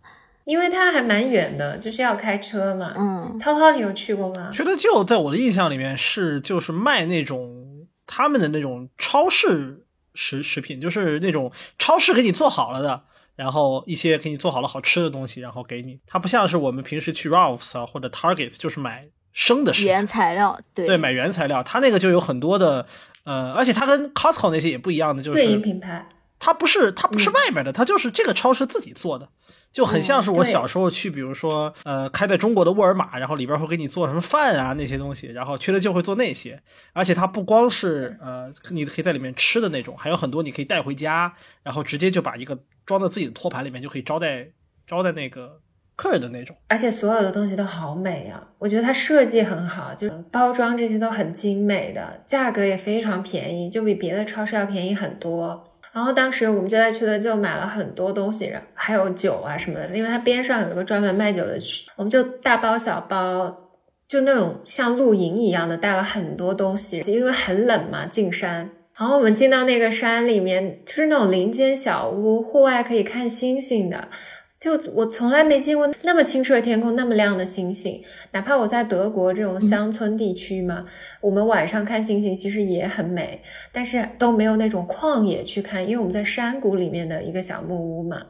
[0.49, 2.91] 因为它还蛮远的，就是要开车嘛。
[2.97, 4.49] 嗯，涛涛，你有去过吗？
[4.51, 9.85] 缺德舅在我的印象里面是就是卖那种他们的那种超市
[10.15, 13.03] 食食品，就是那种超市给你做好了的，
[13.35, 15.99] 然后一些给你做好了好吃的东西，然后给你。
[16.07, 20.59] 它不像是我们平时去 Ralphs 啊或者 Targets 就是买生的食原材料。
[20.73, 21.61] 对对，买原材料。
[21.61, 22.87] 它那个就有很多的，
[23.23, 26.09] 呃，而且它跟 Costco 那些也不一样的，就是自营品牌。
[26.39, 29.29] 它不是它不是外面的，它就是这个超市自己做的。
[29.71, 36.61] 就很像是我小时候去，比如说，呃，开在中国的沃尔玛，然后里边会给你做什么饭啊那些东西，然后缺了就会做那些，
[36.93, 44.49] 而且它不光是呃你可以在里面吃的那种，还有很多你可以带回家，然后直接就把一个装到自己的托盘里面就可以招待
[44.87, 45.61] 招待那个
[45.95, 46.55] 客人的那种。
[46.67, 55.68] 而且所有的东西都好美啊，我觉得它设计很好，就包装这些都很精美的，价格也非常便宜，就比别的超市要便宜很多。
[55.91, 63.71] 然后当时我们就在去的就买了很多东西，还有酒啊什么的，因为它边上有一个专门卖酒的区，我们就大包小包，
[64.07, 68.69] 就那种像露营一样的带了很多东西，因为很冷嘛，进山。
[68.95, 74.09] 然后我们进到那个山里面，就是那种林间小屋，户外可以看星星的。
[74.59, 78.03] 就我从来没见过那么清澈的天空，那么亮的星星。
[78.31, 80.85] 哪怕我在德国这种乡村地区嘛，
[81.21, 83.41] 我们晚上看星星其实也很美，
[83.71, 88.21] 但是都没有那种旷野去看，因为我们在山谷里面的一个小木屋嘛，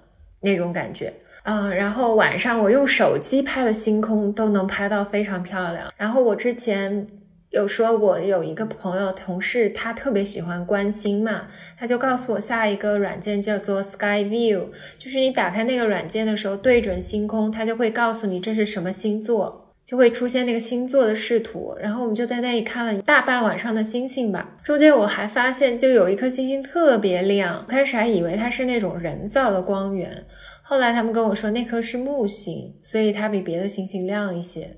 [0.42, 1.12] 那种感觉
[1.44, 1.76] 嗯。
[1.76, 5.92] 然后晚上我用手机拍的星空都能拍到非常漂亮。
[5.98, 7.08] 然后我之前。
[7.52, 11.48] 有说我有一个朋友同事，他特别喜欢观星嘛，
[11.80, 14.68] 他就告诉我下一个软件叫做 Sky View，
[15.00, 21.76] 就是你打开那个软件的时候，对准星空，它就会告诉你这是什么星座，就会出现那个星座的视图。
[21.80, 24.58] 然后我们就在那里看了大半晚上的星星吧。
[24.64, 30.24] 中间我还发现，就有一颗星星特别亮，开始还以为它是那种人造的光源，
[30.62, 34.78] 后来他们跟我说那颗是木星，所以它比别的星星亮一些。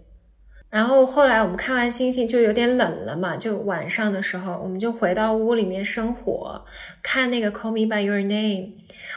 [0.71, 6.63] 然后后来我们看完星星就有点冷了嘛，就晚上的时候，我们就回到屋里面生火，
[7.03, 8.31] 看那个《Call Me by Your Name》，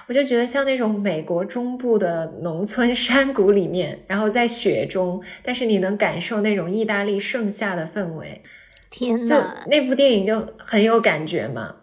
[0.09, 8.43] 我就觉得像那种美国中部的农村山谷里面，然后在雪中，但是你能感受那种意大利盛夏的氛围。
[8.91, 9.37] 天呐，就
[9.71, 11.77] 那部电影就很有感觉嘛。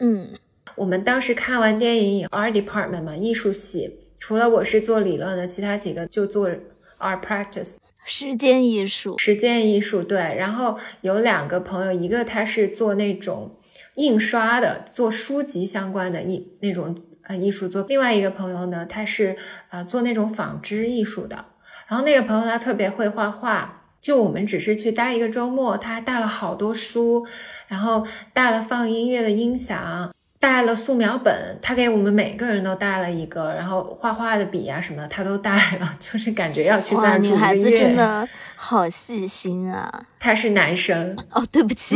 [0.00, 0.30] 嗯，
[0.74, 6.50] 我们当时看完电影，art department 嘛，艺术系，除了我是做理论的，其他几个就做
[6.98, 7.76] art practice。
[8.04, 10.18] 时间艺术，时间艺术对。
[10.18, 13.56] 然后有两个朋友，一个他是做那种
[13.94, 19.36] 印刷的，做书籍相关的艺那种呃艺术作；另外一个朋友呢，他是
[19.70, 21.46] 呃做那种纺织艺术的。
[21.88, 27.26] 然后那个朋友他特别会画画，就我们只是去待一个周末，他还带了好多书，
[27.68, 30.12] 然后带了放音乐的音响。
[30.42, 40.04] 带了素描本，他给我们每个人都带了一个，然后画画的笔啊什么的他都带了， 就是感觉要去那女孩子真的好细心啊！
[40.18, 41.94] 他是男生 哦， 对不起，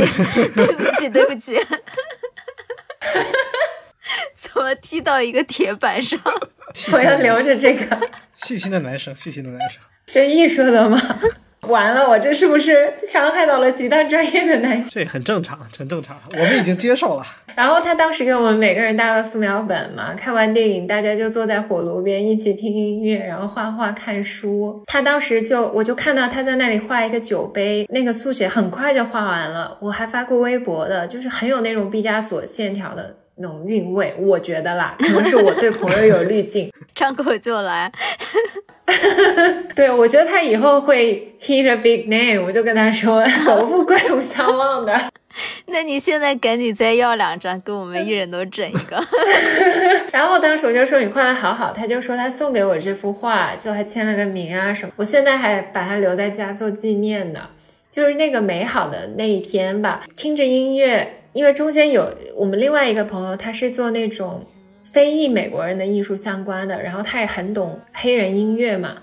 [0.55, 1.59] 对不起，对不起，
[4.37, 6.21] 怎么踢到一个铁板上？
[6.93, 7.99] 我要留着这个
[8.45, 11.01] 细心的男生，细心的男生，学艺术的吗？
[11.69, 14.87] 完了，我这是不是伤害到了其他专业的男生？
[14.91, 17.25] 这很正常，很正常，我们已经接受了。
[17.57, 24.83] 然后他当时给我们每个人带了素描本嘛，看完电影大家就坐在火炉边一起听音乐，然后画画看书。
[24.87, 29.79] 他当时就我就看到他在那里画一个酒杯，那个速写很快就画完了。
[29.81, 37.91] 我还发过微博的，就是很有那种毕加索线条的那种韵味，我觉得啦，可能是我对朋友有滤镜， 张口就来。
[39.75, 44.95] 对，我觉得他以后会 hit a big name，我就跟他说“苟富贵无相忘”的。
[45.67, 49.05] 那你现在赶紧再要两张，给我们一人都整一个。
[50.13, 54.93] 然后当时我就说你画的好好，他就说他送给我这幅画，就还签了个名啊什么。
[54.97, 57.41] 我现在还把它留在家做纪念呢。
[57.91, 64.47] 就是那个美好的那一天吧，听着音乐，因为中间有我们另外一个朋友，他是做那种。
[64.97, 68.95] 非裔美国人的艺术相关的，然后他也很懂黑人音乐嘛，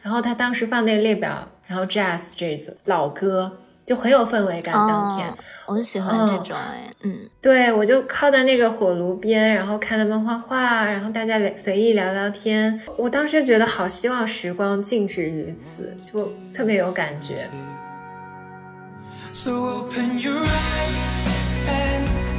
[0.00, 4.72] 然后他当时放那个列表，然后 jazz 这组老歌就很有氛围感。
[4.72, 5.30] 当天
[5.66, 12.80] 我喜欢这种哎，嗯，对我就靠在那个火炉边，然后看他们画画，然后大家随意聊聊天。
[12.96, 17.46] 我当时觉得好希望时光静止于此，就特别有感觉。
[19.34, 21.28] So open your eyes
[21.68, 22.31] and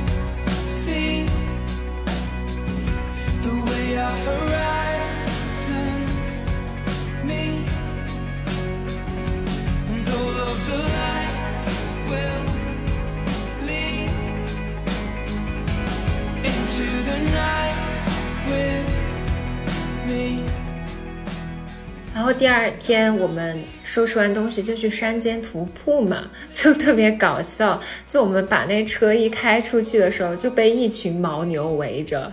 [22.15, 27.81] 然后第二天我们收拾完东西就去山间徒步嘛， 就特别搞笑。
[28.07, 32.31] 就我们把那车一开出去的时候，就被一群牦牛围着。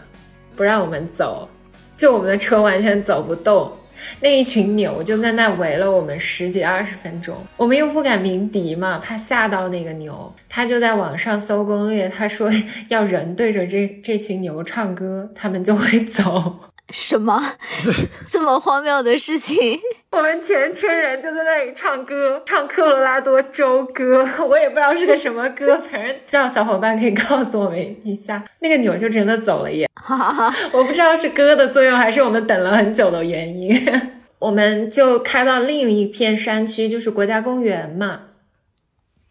[0.54, 1.48] 不让我们走，
[2.00, 3.70] 就我们的车完全走不动，
[4.20, 12.50] 那一群牛就在那围了我们十几二十分钟，我们又不敢鸣笛嘛，怕吓到那个牛，他就在网上搜攻略，他说
[12.88, 16.60] 要人对着这这群牛唱歌，他们就会走。
[16.92, 17.40] 什么
[18.28, 19.56] 这么荒谬的事情？
[20.10, 28.44] 我们全村人就在那里唱歌，唱科罗拉多州歌， 我也不知道是个什么歌，反正让小伙伴可以告诉我们一下。
[28.60, 29.88] 那个牛就真的走了耶！
[29.94, 33.80] 哈哈哈我不知道是歌的作用，还是我们等了很久的原因。
[34.40, 38.22] 我们就开到另一片山区，就是国家公园嘛。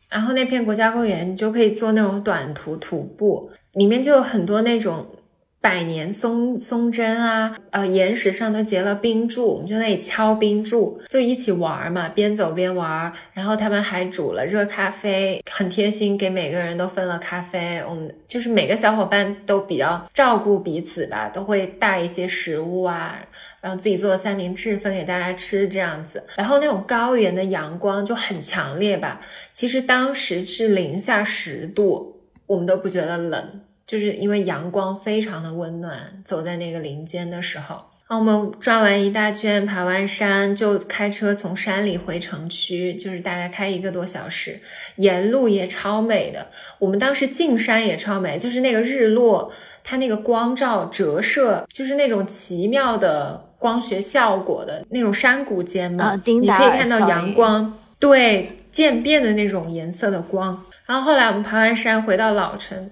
[0.10, 5.16] 然后那片国家公园，你就可以做那种短途徒步，里面就有很多那种。
[5.62, 13.12] 百年松松针啊，呃，岩石上都结了冰柱，我们就那里敲冰柱，就一起玩嘛，边走边玩。
[13.34, 17.84] 然后他们还煮了热咖啡，很贴心，给每个人都分了咖啡。
[17.90, 23.20] 我们就是每个小伙伴都比较照顾彼此吧，都会带一些食物啊，
[23.60, 26.24] 然后自己做的三明治分给大家吃这样子。
[26.38, 29.20] 然后那种高原的阳光就很强烈吧，
[29.52, 33.62] 其实当时是零下十度，我们都不觉得冷。
[33.90, 44.60] 就是因为阳光非常的温暖，走在那个林间的时候，我们转完一大圈，爬完山，就开车从山里回城区，就是大概开一个多小时，
[44.98, 46.46] 沿路也超美的。
[46.78, 49.52] 我们当时进山也超美，就是那个日落，
[49.84, 60.64] 它那个光照折射，就是那种奇妙的光学效果的那种山谷间嘛，你可以看到阳光，对渐变的那种颜色的光。
[60.86, 62.92] 然后后来我们爬完山回到老城。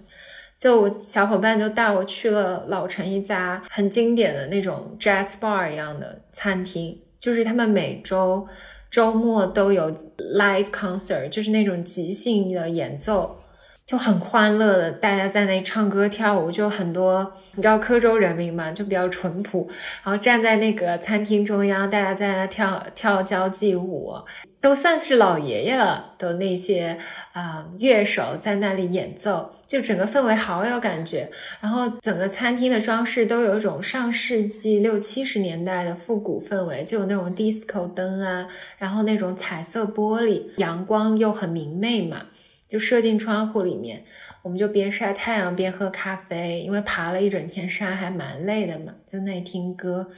[0.59, 8.47] 就小伙伴就带我去了老城一家很经典的那种 jazz bar 一样的餐厅，就是他们每周
[8.89, 13.37] 周末都有 live concert，就是那种即兴的演奏，
[13.85, 19.67] 就很欢乐的，大家在那唱歌跳舞，就很多你知道科州人民嘛，就比较淳朴，
[20.03, 24.13] 然后站在那个餐厅中央，大家在那跳跳交际舞，
[24.59, 26.97] 都算是老爷爷了的那些
[27.33, 31.29] 啊乐手在那里演奏，就整个氛围好有感觉。
[31.61, 38.47] 然后整个餐厅的装饰都有一种上世纪六七十年代的复古氛围，就有那种 disco 灯啊，
[38.79, 42.25] 然后那种彩色玻璃，阳光又很明媚嘛，
[42.67, 44.03] 就射进窗户里面，
[44.41, 50.09] 我们就边晒太阳边喝咖啡，因为爬了一整天山还蛮累的嘛，就那里听歌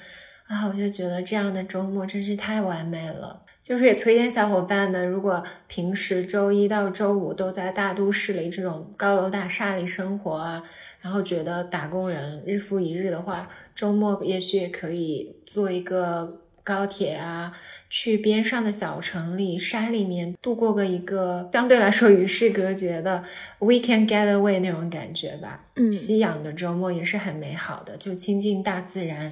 [0.48, 3.42] 啊，我就觉得这样的周末真是太完美了。
[3.70, 10.64] 就是也推荐小伙伴们，如果平时周一到周五都在大都市里这种高楼大厦里生活啊，
[11.02, 17.54] 然后觉得打工人日复一日的话，周末也许也可以坐一个高铁啊，
[17.92, 23.24] 去边上的小城里、山里面度过个一个相对来说与世隔绝的
[23.60, 25.68] weekend getaway 那种感觉吧。
[25.76, 29.32] 嗯夕阳的周末也是很美好的，就亲近大自然。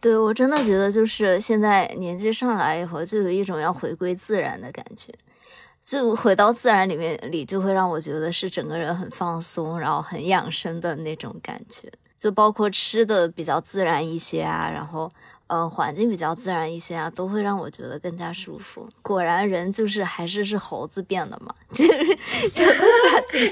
[0.00, 5.12] 对我真的觉得，就是现在年纪上来以后，就有一种要回归自然的感觉。
[5.82, 11.90] 就回到自然里面里，就会让我觉得是整个人很放松，然后很养生的那种感觉。
[12.18, 15.10] 就包括吃的比较自然一些啊，然后
[15.46, 18.86] 呃环境比较自然一些啊，都会让我觉得更加舒服。
[19.00, 21.90] 果然人就是还是是猴子变的嘛， 就是
[22.50, 22.64] 就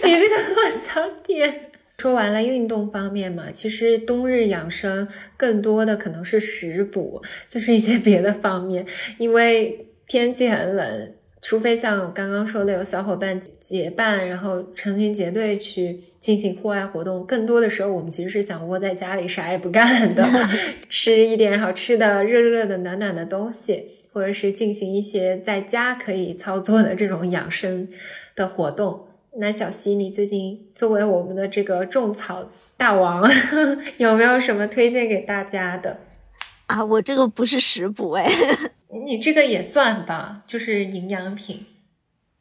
[0.06, 1.72] 你这个落脚点。
[1.98, 8.86] 说完了运动方面嘛，其实冬日养生更多的可能是食补，就是一些别的方面，
[9.18, 20.24] 因为天气很冷，除非像我刚刚说的有小伙伴结伴，然后成群结队去进行户外活动，更多的时候我们其实是想窝在家里啥也不干的，
[20.88, 27.88] 吃一点好吃的、热热的、暖暖的东西，或者是进行一些在家可以操作的这种养生
[28.36, 29.07] 的活动。
[29.36, 33.22] 那小溪，你最近作为我们的这个种草大王，
[33.98, 36.00] 有没有什么推荐给大家的？
[36.66, 38.28] 啊，我这个不是食补哎，
[39.06, 41.66] 你这个也算吧，就是营养品。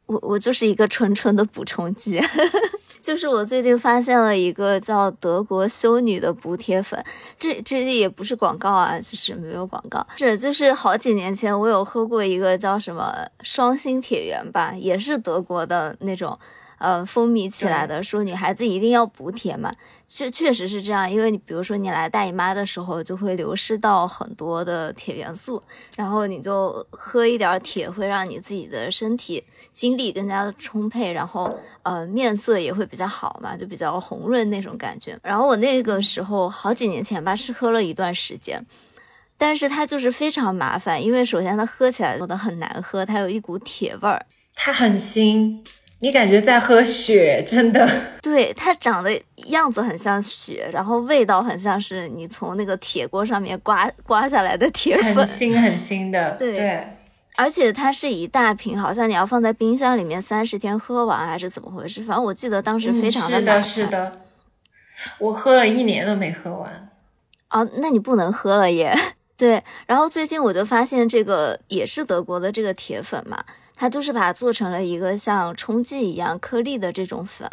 [0.06, 2.20] 我我就是一个纯纯的补充剂。
[3.00, 7.02] 就是我最近发现了一个叫德国修女的补铁粉，
[7.38, 16.36] 这这也不是广告啊，就是没有广告，是就是好几年前我有喝过一个叫什么双星铁源吧，也是德国的那种。
[16.78, 19.74] 呃，风靡起来的，说女孩子一定要补铁嘛，
[20.06, 25.62] 确确实是这样，因为你比如说你来大姨妈的时候，就会流失到很多的铁元素，
[25.96, 35.18] 然后你就喝一点铁，会让你自己的身体精力更加的充沛，然后呃面色也会比较好嘛，就比较红润那种感觉。
[35.22, 38.64] 然后我那个时候好几年前吧，是喝了一段时间，
[39.36, 44.24] 但是它就是非常麻烦，因为首先它喝起来做的很难喝，它有一股铁味儿，
[44.54, 45.58] 它很腥。
[46.00, 47.88] 你感觉在喝血，真的？
[48.22, 56.32] 对，它长得样子很像血，然后味道很像是你从那个铁锅上面刮刮下来的铁粉，很腥很腥的。
[56.32, 56.96] 对对，
[57.36, 62.04] 而且它是一大瓶，好像你要放在冰箱里面三十天喝完，还是怎么回事？
[62.04, 64.12] 反正我记得当时非常的、嗯、是的，是的，
[65.18, 66.90] 我喝了一年都没喝完。
[67.50, 68.94] 哦，那你不能喝了耶。
[69.36, 73.44] 对，然后最近我就发现这个也是德国的这个铁粉嘛。
[73.80, 77.48] 它就是把它做成了一个像冲剂一样颗粒的这种粉，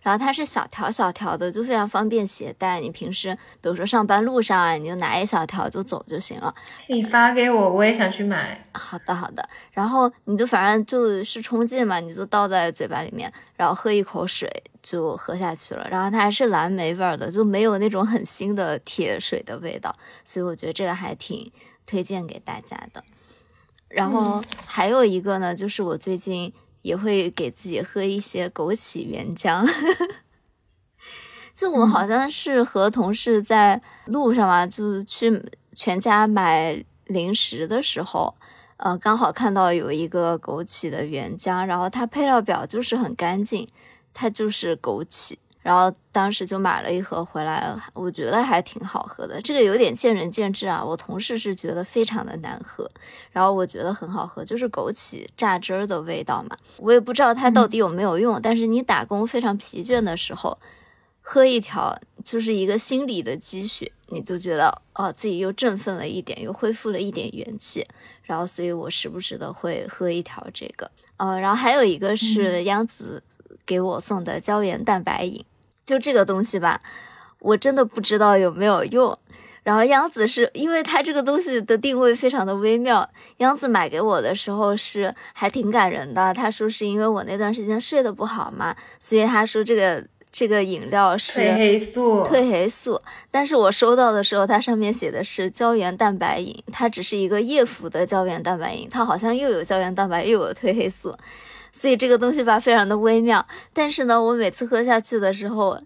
[0.00, 2.80] 然后它是小条小条的，就非常方便携带。
[2.80, 6.54] 你平时比如说上班路上啊，你就拿一小条就走就行了。
[6.86, 8.64] 你发给我，我也想去买。
[8.72, 14.50] 好的好的，然后你就反正就是冲剂嘛，你就倒在嘴巴里面，然后喝一口水
[14.82, 15.86] 就喝下去了。
[15.90, 21.52] 然后它还是蓝莓味儿的，就没有那种很腥的铁水的味道，所以我觉得这个还挺
[21.84, 23.04] 推荐给大家的。
[23.96, 29.66] 然后还有一个呢，就是我最近也会给自己喝一些枸杞原浆。
[31.54, 35.42] 就我好像是和同事在路上嘛，就去
[35.72, 38.34] 全家买零食的时候，
[38.76, 43.66] 呃，刚好看到有一个枸杞的原浆，然后它配料表就是很干净，
[44.12, 45.36] 它就是枸杞。
[45.66, 49.42] 然后当时就买了一盒回来，我觉得还挺好喝的。
[49.42, 52.88] 这个有点见仁见智啊，我同事是觉得非常的难喝，
[53.32, 56.56] 然后我觉得很好喝，就是枸杞榨汁儿的味道嘛。
[56.76, 60.56] 我也不知道它到底有没有用，但是你打工非常疲倦的时候，
[61.20, 67.84] 喝一条就是一个心理的积雪，你就觉得哦自己又振奋了一点，又恢复了一点元气。
[68.22, 73.20] 然后所以我时不时的会喝一条这个，呃，然后还有一个是央子
[73.66, 75.44] 给我送的胶原蛋白饮。
[75.86, 76.82] 就这个东西吧，
[77.38, 79.16] 我真的不知道有没有用。
[79.62, 83.08] 然后央子是因为它这个东西的定位非常的微妙，
[83.38, 86.32] 央子买给我的时候是还挺感人的。
[86.34, 101.16] 他说是因为我那段时间睡得不好嘛，所以他说这个这个饮料是褪黑素，褪黑素，但是我收到的时候，它上面写的是胶原蛋白饮，它只是一个液辅的胶原蛋白饮，它好像又有胶原蛋白又有褪黑素，
[101.76, 103.46] 所以这个东西吧非常的微妙。
[103.74, 105.78] 但是呢，我每次喝下去的时候，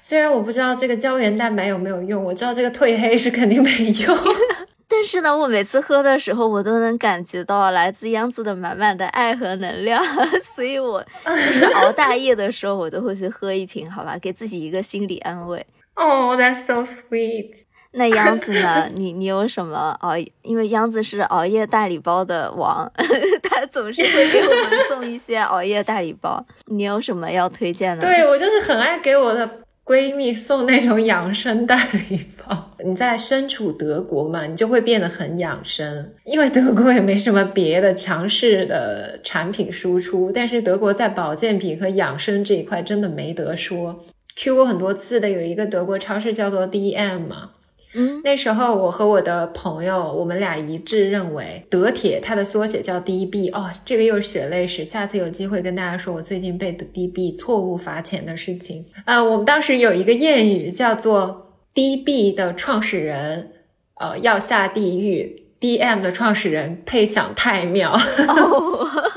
[0.00, 4.16] 虽然我不知道这个胶原蛋白有没有用，我知道这个褪黑是肯定没用。
[4.86, 10.04] 但是呢，我每次喝的时候，我都能感觉到来自央子的满满的爱和能量，
[10.54, 15.66] 所以我就是熬大夜的时候，我都会去喝一瓶，好吧，给自己一个心理安慰。
[15.94, 17.64] Oh,，That's so sweet。
[17.92, 18.88] 那央子呢？
[18.94, 20.16] 你你有什么熬？
[20.42, 22.90] 因为央子是熬夜大礼包的王，
[23.42, 26.44] 他总是会给我们送一些熬夜大礼包。
[26.66, 28.04] 你有什么要推荐的？
[28.04, 29.48] 对我就是很爱给我的。
[29.84, 31.76] 闺蜜送那种养生大
[32.08, 44.04] 礼包，你在身处德国嘛，你就会变得很养生，因为德国也没什么别的强势的产品输出，但是德国在保健品和养生这一块真的没得说。
[44.36, 47.50] Q 过很多次的有一个德国超市叫做 DM 嘛。
[47.94, 54.84] 嗯，那时候我和我的朋友，我们俩一致认为德铁它的缩写叫 DB 哦，这个又是血泪史。
[54.84, 58.84] 下次有机会跟大家说我最近被 DB 错误罚钱的事情。
[59.04, 63.52] 呃，我们当时有一个谚语叫做 DB 的创始人，
[64.00, 67.96] 呃，要下地狱；DM 的创始人配享太庙。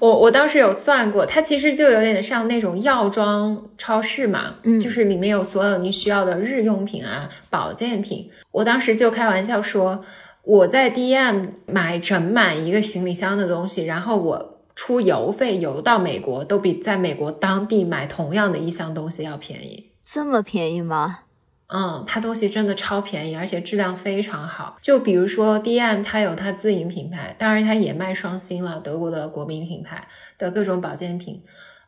[0.00, 8.28] 我我当时有算过，它其实就有点像那种药妆超市嘛，嗯，就是里面有所有你需要的日用品啊、保健品。
[8.50, 10.04] 我当时就开玩笑说，
[10.42, 19.92] 我在 DM 买整满一个行李箱的东西，然后我出邮费邮到美国，都比在美国当地买同样的一箱东西要便宜。
[20.04, 21.20] 这么便宜吗？
[21.66, 24.76] 嗯，它东西真的超便宜，而且质量非常好。
[24.80, 30.06] 就比如说 DM，它有它自营品牌，当然它也卖双星了，德国的国民品牌
[30.36, 31.42] 的各种保健品。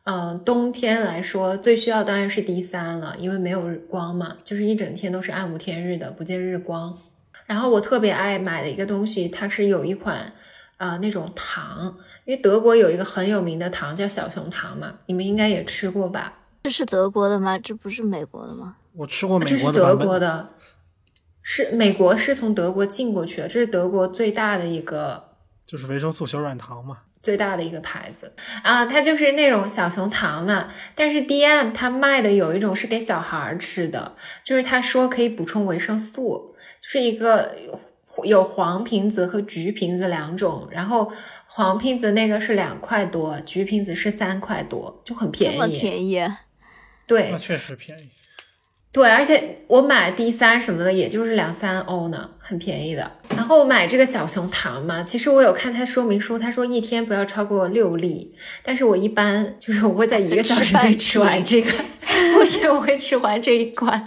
[0.05, 6.97] 嗯，冬天来说最需要当然是 D 三了，因为没有日光嘛，就是一整天都是暗无天日的，不见日光。
[7.45, 10.33] 然后我特别爱买的一个东西，它是有一款
[10.79, 16.33] 啊那种糖，因为德国有一个很有名的糖叫小熊糖嘛，你们应该也吃过吧？
[16.63, 17.59] 这是德国的吗？
[17.59, 18.77] 这不是美国的吗？
[18.97, 20.55] 我吃过美国的，这是德国的，
[21.43, 25.37] 是美国是从德国进过去的，这是德国最大的一个，
[25.67, 28.33] 就是维生素小软糖嘛，最大的一个牌子
[28.63, 30.69] 啊，它就是那种小熊糖嘛。
[30.95, 37.55] 但是 DM 它卖的有一种是给小孩吃的，就是他说可以补充维生素，就是一个
[38.25, 41.13] 有黄瓶子和橘瓶子两种，然后
[41.47, 46.27] 黄瓶子那个是两块多，橘瓶子是三块多，就很便宜，这么便宜，
[47.07, 48.09] 对，那确实便宜。
[48.97, 53.13] 对，而且我买 D 三什么的，也就是两三欧呢，很便宜的。
[53.37, 61.71] 然后我买这个小熊糖嘛，其实我有看它说明书，他说一天不要超过六粒，但是我一般就是我会在一个小时内 吃完这个，
[62.35, 64.03] 不是我会吃完这一罐。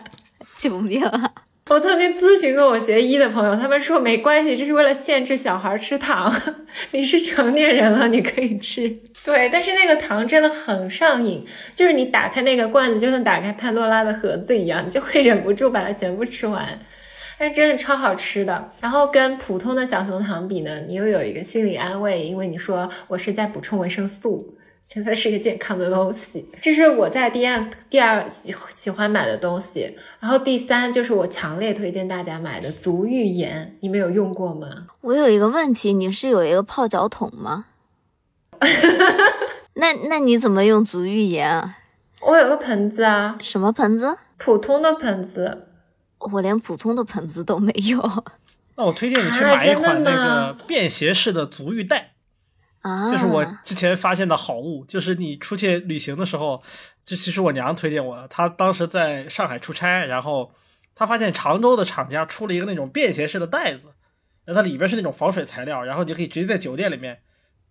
[0.57, 1.31] 救命啊！
[1.69, 6.33] 我曾经咨询过我学医的朋友，他们说没关系，这是为了限制小孩吃糖。
[6.91, 8.89] 你是成年人了，你可以吃。
[9.23, 11.45] 对，但是那个糖真的很上瘾，
[11.75, 16.67] 就是你打开那个罐子，就像打开潘多拉的盒子一样，你就会忍不住把它全部吃完。
[17.37, 18.71] 但真的超好吃的。
[18.81, 24.51] 然后跟普通的小熊糖比呢，你又有一个心理安慰，因为你说我是在补充维生素。
[24.89, 29.95] 真的是个健康的东西，这是我在第二第二喜喜欢买的东西。
[30.19, 34.87] 然后第三就是我强烈推荐大家买的足浴盐，你们有用过吗？
[35.01, 37.67] 我有一个问题，你是有一个泡脚桶吗？
[39.75, 41.77] 那那你怎么用足浴盐啊？
[42.21, 43.37] 我有个盆子啊。
[43.39, 44.17] 什么盆子？
[44.39, 45.67] 普通的盆子。
[46.33, 48.23] 我连普通的盆子都没有。
[48.75, 51.97] 那我推荐你去买一款那个便携式的足浴袋。
[51.99, 52.18] 啊，
[52.81, 56.63] 这是我之前发现的好物，就是你出去旅行的时候，
[57.03, 58.27] 这其实我娘推荐我的。
[58.29, 60.53] 她当时在上海出差，然后
[60.95, 63.89] 她发现常州的厂家出了一个那种便携式的袋子，
[64.45, 67.19] 然后它里边是那种防水材料，然后你可以直接在酒店里面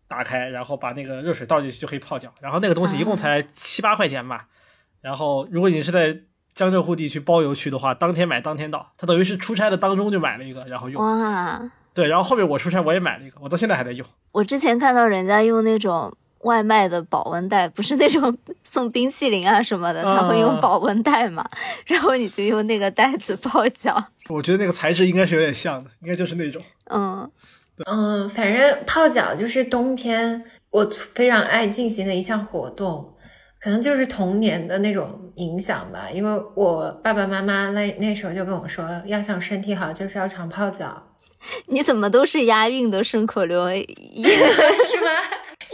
[0.09, 2.34] 打开，然后把那个热水倒进去就可以泡脚。
[2.40, 4.48] 然后那个东西一共才七八块钱吧。
[5.00, 6.20] 然后如果你是在
[6.54, 8.92] 江浙沪地区包邮区的话，当天买当天到。
[8.98, 11.02] 他等于是出差的当中就买了一个，然后用。
[11.02, 11.70] 哇。
[11.99, 14.07] 对，然后后面我出差我也买了一个，我到现在还在用。
[14.30, 21.44] 我之前看到人家用那种外卖的保温袋，不是那种送冰淇淋啊什么的，他会用保温袋嘛，
[21.86, 24.01] 然后你就用那个袋子泡脚。
[24.28, 26.62] 我觉得那个材质应该是有点像的，应该就是那种。
[26.88, 27.28] 嗯
[27.84, 33.12] 嗯，反正泡脚就是冬天我非常爱进行的一项活动，
[33.61, 36.09] 可能就是童年的那种影响吧。
[36.09, 41.03] 因为我爸爸妈妈那那时候就跟我说，要想身体好，就是要常泡脚。
[41.66, 43.66] 你怎么都是押韵的顺口溜？
[43.70, 45.11] 是吗？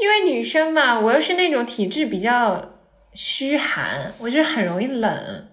[0.01, 2.73] 因为女生嘛，我又是那种体质比较
[3.15, 5.49] 虚寒，我就是很容易冷。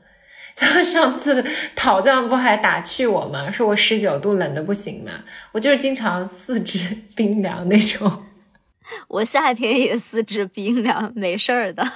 [0.53, 1.45] 就上次
[1.75, 3.49] 讨酱不还打趣我吗？
[3.49, 5.11] 说我十九度冷的不行嘛。
[5.53, 8.25] 我就是经常四肢冰凉那种。
[9.07, 11.89] 我夏天也四肢冰凉，没事儿的。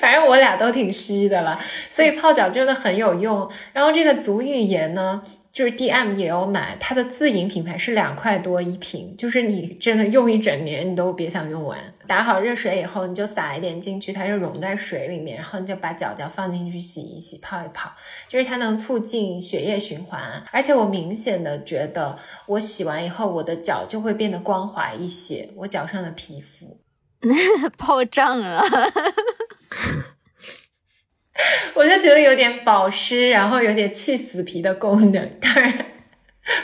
[0.00, 3.48] 反正我俩都挺虚的了，所以泡脚真的很有用。
[3.72, 5.22] 然后这个足浴盐呢？
[5.56, 11.78] 就是 D M 也有买，它的自营品牌是两块多一瓶，就是你真的用一整年你都别想用完。
[12.06, 17.90] 打好热水以后，你就撒一点进去，它就溶在水里面，然后你就把脚脚放进去洗一洗、泡一泡，
[18.28, 20.20] 就是它能促进血液循环。
[20.52, 26.76] 而且我明显的觉得，我洗完以后，我的脚就会变得光滑一些，我脚上的皮肤
[27.78, 28.62] 泡胀了。
[31.74, 35.72] 我就觉得有点保湿，然后有点去死皮的功能，当然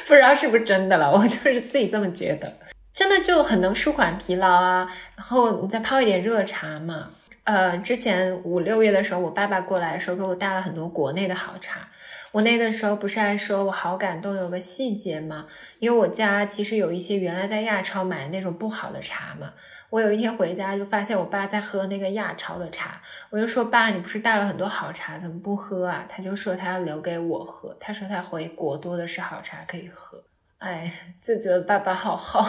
[0.06, 2.56] 不知道是不是真的了，我就是自己这么觉得，
[2.92, 4.88] 真的就很能舒缓疲劳啊。
[5.16, 7.10] 然后你再泡一点热茶嘛，
[7.44, 11.88] 呃，之前五六月的时候，我爸爸过来的时候给我带了很多国内的好茶，
[12.30, 15.46] 我那个时候不是还说我好感动，有个细节吗？
[15.80, 19.52] 因为我家其实有一些原来在亚超买的那种不好的茶嘛。
[19.92, 26.06] 我有一天回家就发现我爸在喝那个亚超的茶，我就说爸，你不是带了很多好茶，怎么不喝啊？
[26.08, 30.24] 他就说他要留给我喝，他说他回国多的是好茶可以喝。
[30.56, 30.90] 哎，
[31.20, 32.42] 就觉得爸爸好好。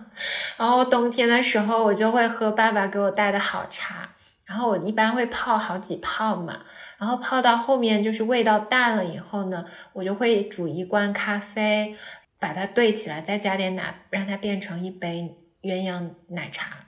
[0.56, 4.08] 然后冬天的时候我就会喝爸爸给我带的好茶，
[4.46, 6.60] 然后我一般会泡好几泡嘛，
[6.96, 11.94] 然后泡到后面就是味道淡了以后呢，我就会煮一罐咖啡，
[12.40, 16.85] 把它兑起来，再加点奶，让它变成一杯鸳鸯奶茶。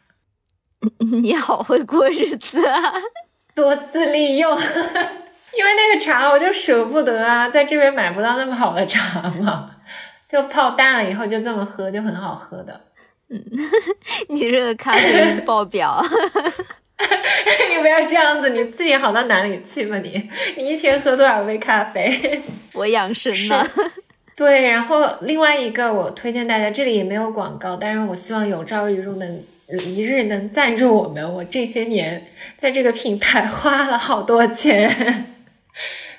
[1.23, 2.93] 你好会过日子啊，
[3.55, 4.59] 多自利用。
[5.57, 9.71] 因为那个茶我就舍不得啊，在这边买不到那么好的茶嘛，
[10.31, 12.81] 就泡淡了以后就这么喝，就很好喝的。
[13.31, 13.43] 嗯，
[14.29, 16.01] 你这个咖啡因爆表。
[17.71, 19.99] 你不要这样子，你自己好到哪里去嘛？
[19.99, 22.41] 你你一天喝多少杯咖啡？
[22.73, 23.67] 我养生呢。
[24.37, 29.43] 对，然后另外一个我推荐大家，这里也没有广告，但是我希望有朝一日能。
[29.77, 35.27] 一日能赞助我们，我这些年在这个品牌花了好多钱，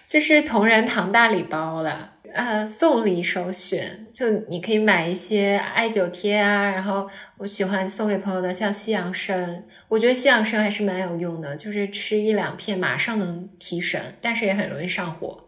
[0.05, 15.47] 就是同仁堂大礼包了，呃，送礼首选，就你可以买一些艾灸贴啊，然后我喜欢送给朋友的，像西洋参，我觉得西洋参还是蛮有用的，就是吃一两片马上能提神，但是也很容易上火。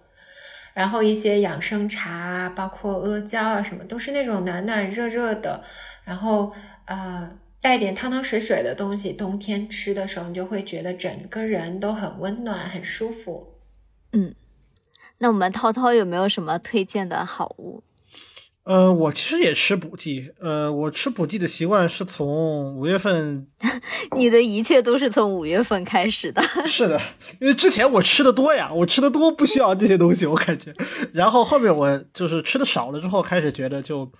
[0.74, 5.64] 然后一些养生茶，包括阿胶啊什么，都是那种暖暖热热的，
[6.04, 6.52] 然后
[6.86, 7.38] 呃。
[7.62, 13.53] 带点汤汤水水的东西，冬天吃的时候，你就会觉得整个人都很温暖、很舒服。
[14.14, 14.34] 嗯，
[15.20, 17.84] 那我们涛涛有没有什么推荐的好物？
[18.64, 20.32] 呃，我其实也吃补剂。
[20.39, 23.47] 呃，我吃补剂的习惯是从五月份。
[24.18, 26.41] 你的一切都是从五月份开始的。
[26.66, 26.99] 是的，
[27.39, 30.74] 因为之前我吃的多呀，我吃的多不需要这些东西，我感觉。
[31.14, 34.12] 然后后面我就是吃的少了之后，开始觉得就。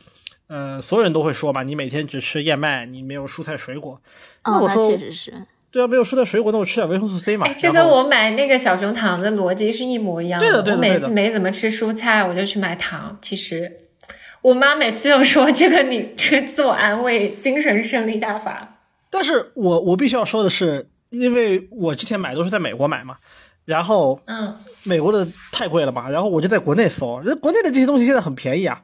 [0.51, 4.01] 呃，所有人都会说嘛，你每天只吃燕麦，你没有蔬菜水果。
[4.43, 5.33] 哦，那确实是。
[5.71, 7.47] 对啊，没有蔬菜水果，那我吃点维生素 C 嘛。
[7.53, 10.45] 这跟我买那个小熊糖的逻辑是一模一样的。
[10.45, 10.75] 对的，对的。
[10.75, 13.17] 我每次没怎么吃蔬菜，我就去买糖。
[13.21, 13.71] 其实，
[14.41, 18.79] 我妈每次又说这个你这个自我安慰，精神胜利大法。
[19.09, 23.15] 但是我我必须要说的是，因为我之前买都是在美国买嘛，
[23.63, 28.83] 然后嗯，美国的太贵了嘛，然后我就在国内搜，人国内的这些东西现在很便宜啊。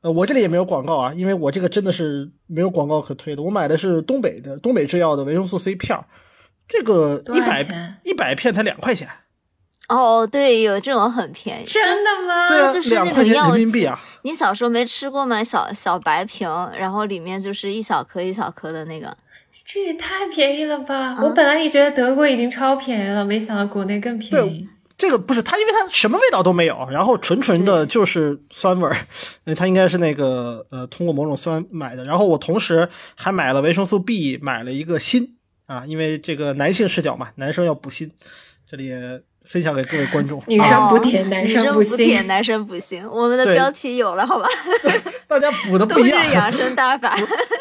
[0.00, 3.42] 呃，我这里也没有广告啊，因为我这个真的是没有广告可推的。
[3.42, 6.04] 我买的是东北的东北制药的维生素 C 片儿，
[6.68, 9.08] 这个一百一百片才两块钱。
[9.88, 12.48] 哦，对，有这种很便宜，真的吗？
[12.48, 13.98] 对啊，就是两块钱人民币啊。
[14.22, 15.42] 你小时候没吃过吗？
[15.42, 19.16] 小小白瓶，然后里面就是一小颗一小颗的那个。
[19.64, 21.18] 这也太便宜了吧！
[21.20, 24.66] 我本来也觉得德国已经超便宜了，没想到国内更便宜。
[24.98, 28.96] 这个不是它，因为它什么味道都没有，然后纯纯的就是酸味儿，
[29.56, 32.02] 它应该是那个呃通过某种酸买的。
[32.02, 35.36] 然后我同时还买了维生素 B，买了一个锌
[35.66, 38.10] 啊，因为这个男性视角嘛，男生要补锌，
[38.68, 40.42] 这里也分享给各位观众。
[40.48, 43.06] 女生补铁，男生补锌，男生补锌。
[43.08, 44.48] 我们的标题有了，好吧？
[45.28, 47.16] 大家补的不一样，都是养生大法，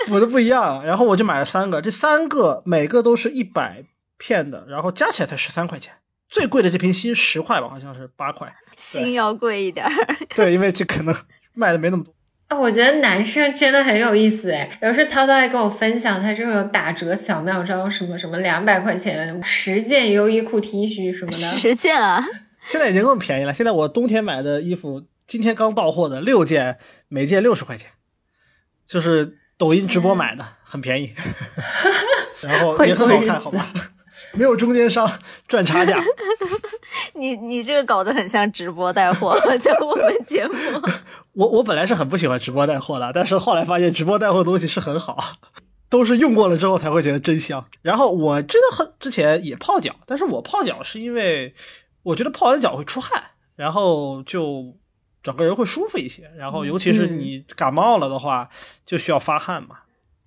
[0.07, 0.83] 补的不一样。
[0.83, 3.83] 然后我就买了三个，这三个每个都是一百
[4.17, 5.93] 片的，然后加起来才十三块钱。
[6.29, 8.53] 最贵的这瓶锌十块吧，好像是八块。
[8.75, 9.91] 锌要贵一点儿。
[10.35, 11.15] 对，因为这可能
[11.53, 12.13] 卖的没那么多。
[12.47, 14.69] 啊，我觉得男生真的很有意思哎。
[14.81, 21.37] 有时候涛涛还跟我分享他这种打折小妙招，什么什么两百块钱十件优衣库 T 恤什么的。
[21.37, 22.23] 十件啊！
[22.63, 23.53] 现在已经更便宜了。
[23.53, 27.89] 现在我冬天买的衣服，今天刚到货的六件，每件六十块钱，
[28.85, 31.13] 就是抖音直播买的，很便宜。
[32.43, 33.71] 然后也很好看，好吧？
[34.33, 35.09] 没有中间商
[35.47, 36.01] 赚差价。
[37.13, 40.53] 你你这个搞得很像直播带货， 在我们节目。
[41.33, 45.33] 我我本来是很不喜欢直播带货的，但是后来发现直播带货东西是很好，
[45.89, 47.67] 都是用过了之后才会觉得真香。
[47.81, 51.55] 然后我真的很之前也泡脚，但是我泡脚是因为
[52.03, 53.23] 我觉得泡完脚会出汗，
[53.55, 54.75] 然后就
[55.23, 56.31] 整个人会舒服一些。
[56.37, 58.49] 然后尤其是你感冒了的话，
[58.85, 59.77] 就需要发汗嘛。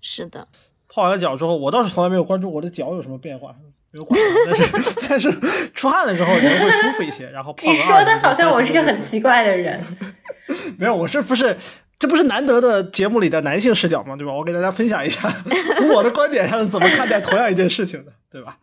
[0.00, 0.48] 是的。
[0.92, 3.54] 泡完了脚之后，我倒是从来没有关注我的脚有什么变化，
[3.90, 4.20] 没有管。
[4.46, 7.28] 但是 但是出汗了之后，人会舒服一些。
[7.30, 9.82] 然后泡你说的好像我是个很奇怪的人。
[10.78, 11.56] 没有，我是不是
[11.98, 14.16] 这不是难得的节目里的男性视角吗？
[14.16, 14.32] 对吧？
[14.32, 15.28] 我给大家分享一下，
[15.76, 18.58] 从我的观点上怎么看待同样一件事情的，对吧？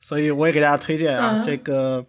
[0.00, 2.06] 所以我也给大家推荐啊，这个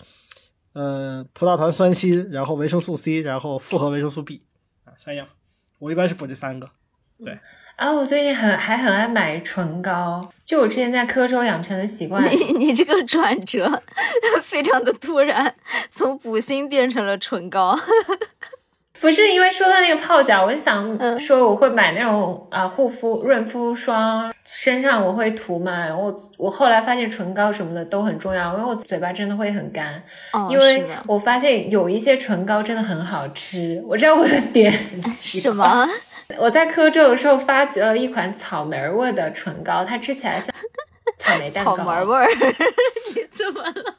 [0.74, 4.44] 呃葡萄糖酸锌，然后维生素 C，然后复合维生素 B
[4.86, 5.28] 啊三样，
[5.80, 6.70] 我一般是补这三个，
[7.24, 7.40] 对。
[7.80, 12.22] 啊，我最近很还很爱买唇膏，就我之前在科州养成的习惯。
[12.30, 13.82] 你你这个转折
[14.44, 15.56] 非常的突然，
[15.90, 17.80] 从补锌变成了唇膏。
[19.00, 25.88] 不是因为说到那个泡脚，我就想说我会买那种啊护肤润肤霜，身上我会涂嘛。
[25.96, 30.04] 我我后来发现唇膏什么的都很重要，因为我嘴巴真的会很干。
[30.34, 34.70] 哦，因为我发现有一些唇膏真的很好吃，我知道我的点。
[35.22, 35.88] 什么？
[36.38, 40.54] 我在科州的时候发掘了一款草莓味的唇膏，它吃起来像
[41.18, 41.76] 草莓蛋糕。
[41.76, 42.28] 草莓味儿？
[43.16, 43.96] 你怎么了？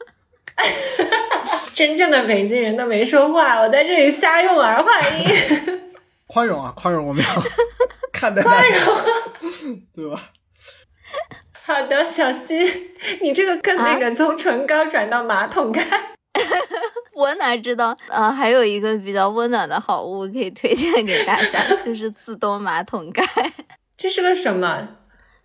[1.74, 5.90] 真正的北京人都没说话，我在这里瞎用儿化音。
[6.26, 7.42] 宽容啊，宽容，我们要
[8.12, 10.30] 看待宽容，对吧？
[11.64, 15.82] 好的，小溪，你这个更那个，从唇膏转到马桶盖。
[17.20, 17.96] 我哪知道？
[18.08, 23.22] 呃，还有一个比较温暖的好物可以推荐给大家， 就是自动马桶盖。
[23.96, 24.88] 这是个什么？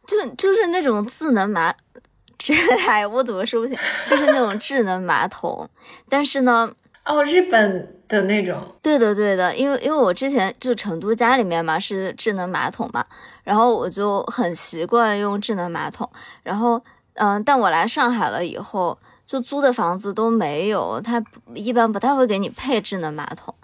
[0.08, 1.74] 就就是那种智能马，
[2.38, 2.54] 这
[2.88, 3.78] 哎，我怎么说不清？
[4.08, 5.70] 就是那种智能马桶。
[6.08, 6.72] 但是呢，
[7.04, 8.76] 哦，日本的那种。
[8.82, 13.04] 对的，对的，因为因为我之前就成都家里面嘛是智能马桶嘛，
[13.44, 16.10] 然后我就很习惯用智能马桶。
[16.44, 16.82] 然后，
[17.16, 18.98] 嗯，但我来上海了以后。
[19.26, 21.24] 就租的房子都没有，他
[21.54, 23.56] 一般不太会给你配智能马桶，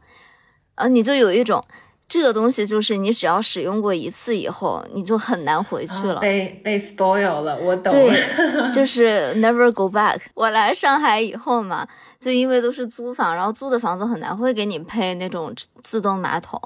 [0.76, 1.64] 啊，你就有一种
[2.10, 8.12] 这个东西，就是你只要使用过一次以后，你就很难回去了，被被 spoil 了，我懂，对，
[8.74, 10.20] 就是 never go back。
[10.34, 11.88] 我来上海以后嘛，
[12.20, 16.60] 就因为都是租房，然后租的房子很难会给你配那种自动马桶，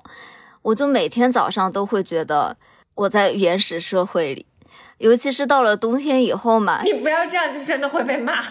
[0.62, 2.56] 我就每天早上都会觉得
[2.96, 4.46] 我在原始社会里，
[4.98, 8.41] 尤其是到了冬天以后嘛，你不要这样，就真的会被骂。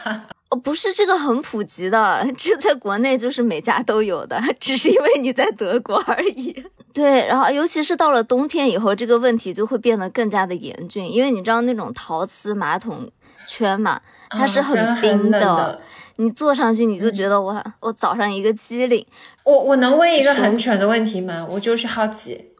[0.54, 6.64] 不是这个很普及的，这在国内就是每家都有的，只是因为你在德国而已。
[6.92, 13.10] 对，然后尤其是到了冬天以后，这个问题就会变得更加的严峻，因为你知道那种陶瓷马桶
[13.46, 14.00] 圈嘛，
[14.30, 15.80] 它是很冰的，
[16.16, 19.04] 你坐上去你就觉得我我早上一个机灵。
[19.42, 21.46] 我我能问一个很蠢的问题吗？
[21.50, 22.52] 我就是好奇。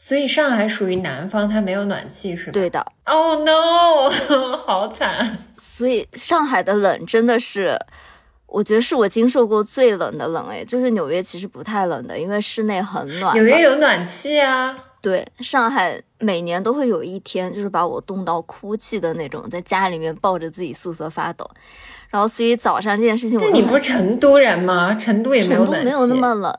[0.00, 2.52] 所以上海属于南方，它没有暖气是吧？
[2.52, 2.86] 对的。
[3.02, 4.08] Oh no，
[4.64, 5.38] 好惨。
[5.58, 7.76] 所以上海的冷真的是，
[8.46, 10.64] 我觉得是我经受过最冷的冷诶。
[10.64, 13.34] 就是纽约其实不太冷的，因为室内很暖。
[13.34, 14.78] 纽约有暖气啊。
[15.00, 21.44] 对，上海每年都会有一天，就是把我冻到哭泣的那种，在家里面抱着自己瑟瑟发抖。
[22.08, 24.94] 然后所以早上这件事情，那你不是成都人吗？
[24.94, 26.54] 成都也没有暖气，没有那么冷。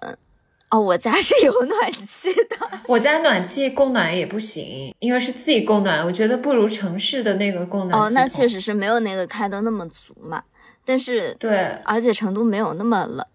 [0.71, 2.57] 哦，我家是有暖气的。
[2.87, 7.99] 我家暖气供暖也不行，因为是自己供暖，我觉得不如城市的那个供暖。
[7.99, 10.43] 哦，那确实是没有那个开的那么足嘛。
[10.85, 13.25] 但是对，而且成都没有那么冷。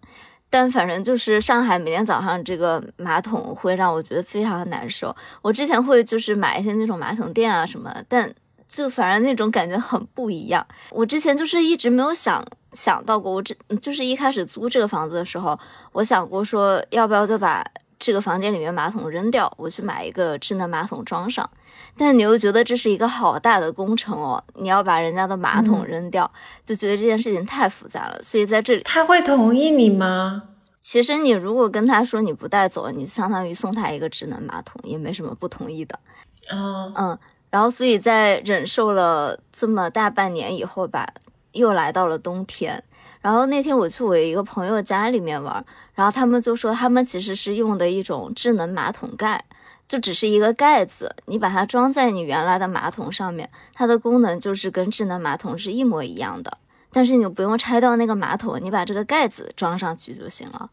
[0.50, 5.14] 但反正就是上海每天早上这个马桶会让我觉得非常的难受。
[5.42, 8.32] 我之前会就是买一些那种马桶垫啊什么，但
[8.74, 10.66] 就反正那种感觉很不一样。
[10.90, 12.44] 我之前就是一直没有想。
[12.72, 15.56] 想到过，我这就是一开始租这个房子的时候，
[15.92, 17.64] 我想过说要不要就把
[18.00, 21.48] 这个房间里面马桶扔掉，我去买一个智能马桶装上。
[21.96, 26.28] 但你又觉得这是一个好大的工程哦，你要把人家的马桶扔掉，
[26.66, 28.20] 就觉得这件事情太复杂了。
[28.24, 30.42] 所以在这里，他会同意你吗？
[30.80, 36.00] 其实你如果跟他说你不带走，你相当于送他一个智能马桶，也没什么不同意的。
[36.50, 37.18] 哦，嗯，
[37.54, 41.06] 然后所以在忍受了这么大半年以后吧。
[41.52, 42.82] 又来到了冬天，
[43.20, 49.44] 然后那天我去我一个朋友家里面玩，然后他们就说他们其实是用的一种智能马桶盖，
[49.86, 56.58] 就只是一个盖子，你把它装在你原来的马桶上面，它的功能就是跟智能马桶是一模一样的，
[56.90, 60.68] 但是你不用拆掉那个马桶，你把这个盖子装上去就行了。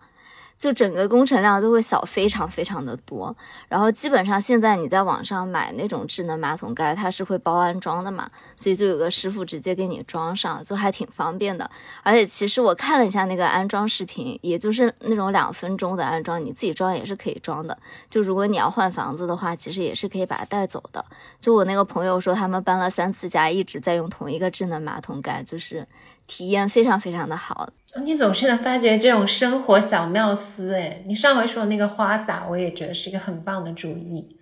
[0.62, 3.36] 就整个工程量都会小非常非常的多。
[3.68, 11.68] 然后基本上现在你在网上买那种智能马桶盖，它是会包安装的嘛，所以就有个师傅直接给你装上，就还挺方便的。
[12.04, 17.76] 而且其实我看了一下那个安装视频，也就是那种两分钟的安装，你自己装也是可以装的。
[18.12, 21.04] 就如果你要换房子的话，其实也是可以把它带走的。
[21.40, 25.88] 就我那个朋友说，他们搬了三次家，一直在用同一个智能马桶盖，就是
[26.32, 27.68] 体验非常非常的好。
[28.06, 34.38] 你总是能发掘这种生活小妙思，哎，你上回说的那个花洒，我也觉得是一个很棒的主意，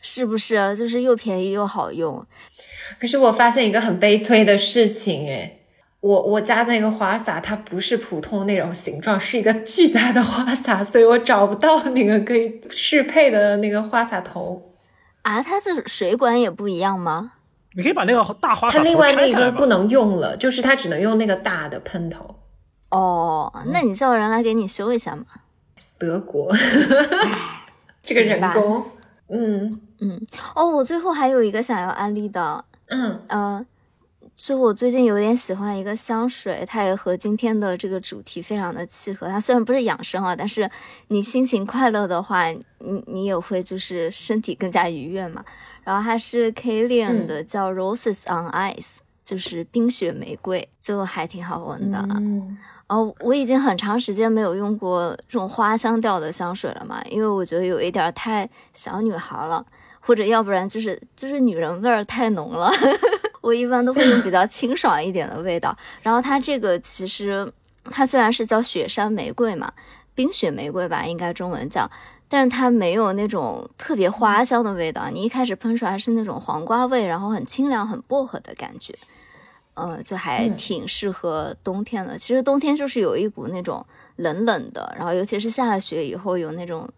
[0.00, 0.76] 是不是？
[0.76, 2.26] 就是又便宜又好用。
[2.98, 5.60] 可是我发现一个很悲催的事情，哎，
[6.00, 14.74] 我我家那个花洒它不是普通那种形状，是一个巨大的花洒，所以我找不到那个可以适配的那个花洒头。
[15.22, 17.34] 啊，它的水管也不一样吗？
[17.78, 22.34] 你可以把那个大花洒它另外那个个不能用了，就是它只能用那个大的喷头。
[22.90, 25.24] 哦，那你叫人来给你修一下嘛？
[25.96, 26.52] 德国，
[28.02, 28.84] 这个人工，
[29.28, 30.26] 嗯嗯。
[30.56, 33.64] 哦，我最后还有一个想要安利的，嗯呃，
[34.34, 39.28] 就我最近有点喜欢一个香水，它也和今天的这个主题非常的契合。
[39.28, 40.68] 它虽然不是养生啊，但是
[41.06, 45.44] 你心情快乐的话，你你也会就是身体更加愉悦嘛。
[45.88, 52.04] 然后它是 Kilian 的，叫 Roses on Ice，就是冰雪玫瑰，就还挺好闻的。
[52.10, 52.58] 嗯
[52.88, 59.64] 哦，我已经很长时间没有用过这种花香调的香水了嘛，因为我觉得有一点太小女孩了，
[59.98, 62.70] 或者要不然就是就是女人味儿太浓了。
[63.40, 65.74] 我一般都会用比较清爽一点的味道。
[66.02, 67.50] 然后它这个其实
[67.84, 69.72] 它虽然是叫雪山玫瑰嘛，
[70.14, 71.90] 冰雪玫瑰吧，应该中文叫，
[72.28, 75.08] 但是它没有那种特别花香的味道。
[75.10, 78.94] 你一开始喷出来是那种黄瓜味，然后很清凉、很薄荷的感觉。
[79.74, 82.18] 嗯，就还挺适合冬天的。
[82.18, 86.88] 其实冬天就是有一股那种冷冷的，然后尤其是下了雪以后，有那种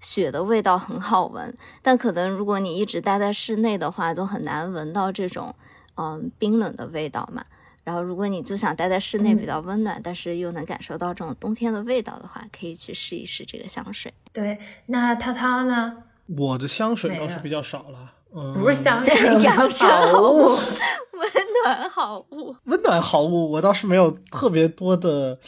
[0.00, 1.56] 雪的味道很好闻。
[1.80, 5.54] 但可能如果你一直待在室内的话，就很难闻到这种
[5.94, 7.44] 嗯冰冷的味道嘛。
[7.90, 14.14] 然后如果你就想待在室内比较温暖，但是又能感受到这种冬天的味道的话，可以去试一试这个香水。
[14.32, 16.04] 对，那涛涛呢？
[16.38, 18.14] 我的香水倒是比较少了。
[18.54, 21.32] 不是香水，养生好物，温
[21.64, 25.40] 暖好物，温暖好物，我倒是没有特别多的，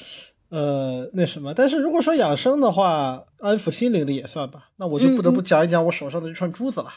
[0.48, 1.54] 呃，那什么。
[1.54, 4.70] 但是如果说养生的话，安抚心灵的也算吧。
[4.78, 6.92] 那我就不得不讲一讲我手上的这串珠子了。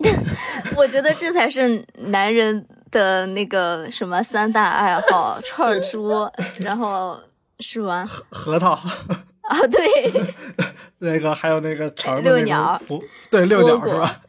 [0.76, 6.30] 我觉得这才是男人的那个什么三大爱好：串珠，
[6.60, 7.18] 然后
[7.60, 8.04] 是吧？
[8.30, 8.72] 核桃。
[9.42, 10.12] 啊，对。
[10.98, 14.20] 那个还有那个长的对，遛鸟是吧？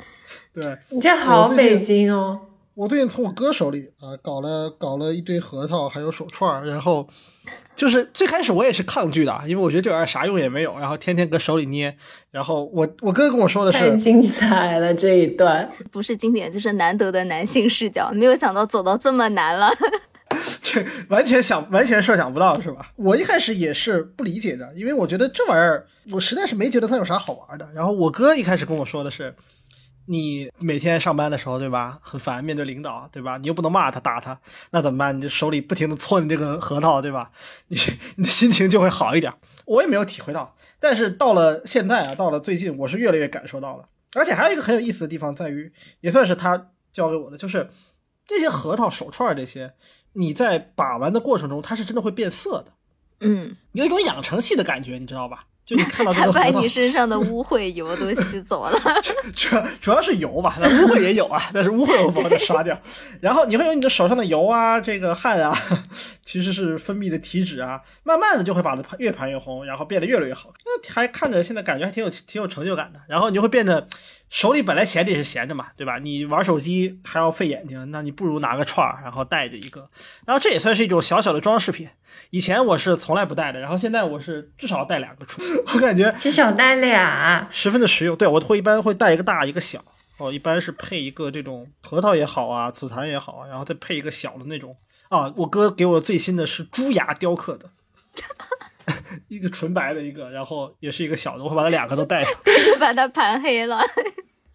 [0.53, 2.39] 对你这好北京哦！
[2.81, 7.07] 我最近从我哥手里啊搞了搞了一堆核桃，还有手串然后
[7.75, 11.95] 就是最开始我也是抗拒的，因为我觉得这玩意儿啥用也没有，然后天天搁手里捏。
[12.31, 19.71] 然后我我哥跟我说的是太精彩了这一段， 不是经典就是难得的男性视角，没有想到走到这么难了，
[20.63, 22.91] 这完全想完全设想不到是吧？
[22.95, 27.69] 我一开始也是不理解的，因为我觉得这玩意儿我实在是没觉得它有啥好玩的。
[27.75, 29.35] 然后我哥一开始跟我说的是。
[30.05, 31.99] 你每天上班的时候，对吧？
[32.01, 33.37] 很烦，面对领导，对吧？
[33.37, 34.39] 你又不能骂他、打他，
[34.71, 35.17] 那怎么办？
[35.17, 37.31] 你就手里不停的搓你这个核桃，对吧？
[37.67, 37.77] 你
[38.15, 39.33] 你的心情就会好一点。
[39.65, 43.87] 我也没有体会到，但是到了现在啊，到了最近，我是越来越感受到了。
[44.13, 45.71] 而且还有一个很有意思的地方在于，
[46.01, 47.69] 也算是他教给我的，就是
[48.25, 49.73] 这些核桃手串这些，
[50.13, 52.73] 你在把玩的过程中，它是真的会变色的。
[53.21, 55.45] 嗯，有一种养成系的感觉，你知道吧？
[55.71, 58.77] 就你看到他把你身上的污秽油都吸走了，
[59.33, 62.77] 主主要是油吧，那污秽也有啊，但是污秽我帮它刷掉。
[63.21, 65.57] 然后你会有你的手上的油啊，这个汗啊，
[66.25, 70.53] 其实是分泌的体脂啊，慢慢的就会把它越盘越红，然后变得越来越好。
[70.65, 72.99] 那还看着现在感觉还挺有挺有成就感的。
[73.07, 73.87] 然后你就会变得
[74.29, 75.99] 手里本来闲着也是闲着嘛，对吧？
[75.99, 79.89] 你玩手机还要费眼睛，那你不如拿个串儿，然后带着一个。
[80.25, 81.87] 然后这也算是一种小小的装饰品。
[82.29, 85.41] 以前我是从来不带的，然后现在我是至少带两个出，
[85.73, 88.15] 我感觉至少带俩，十分的实用。
[88.15, 89.83] 对我会一般会带一个大一个小，
[90.17, 94.77] 哦，一般是配一个这种核桃也好啊，紫檀也好啊，然后再配一个小的那种
[95.09, 95.33] 啊。
[95.35, 97.69] 我哥给我最新的是猪牙雕刻的，
[99.27, 102.33] 一个纯白的一个，然后也是一个小的，我会把它两个都带上，
[102.79, 103.79] 把它盘黑了。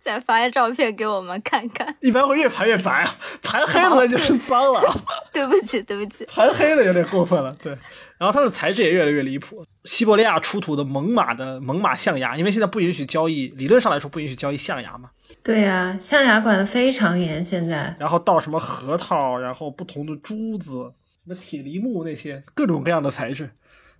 [0.06, 3.10] 再发照片给我们看看，一般会越盘越白啊，
[3.42, 4.80] 盘黑了就是脏了。
[5.34, 7.52] 对不起，对不起， 盘黑了有点过分了。
[7.60, 7.76] 对，
[8.16, 9.64] 然后它的材质也越来越离谱。
[9.82, 15.10] 西伯利亚出土的猛犸的猛犸象牙，因为现在不允许交易，理论上来说不允许交易象牙嘛。
[15.42, 17.96] 对呀，象牙管的非常严，现在。
[17.98, 20.92] 然后到什么核桃，然后不同的珠子，
[21.24, 23.50] 什么铁梨木那些各种各样的材质，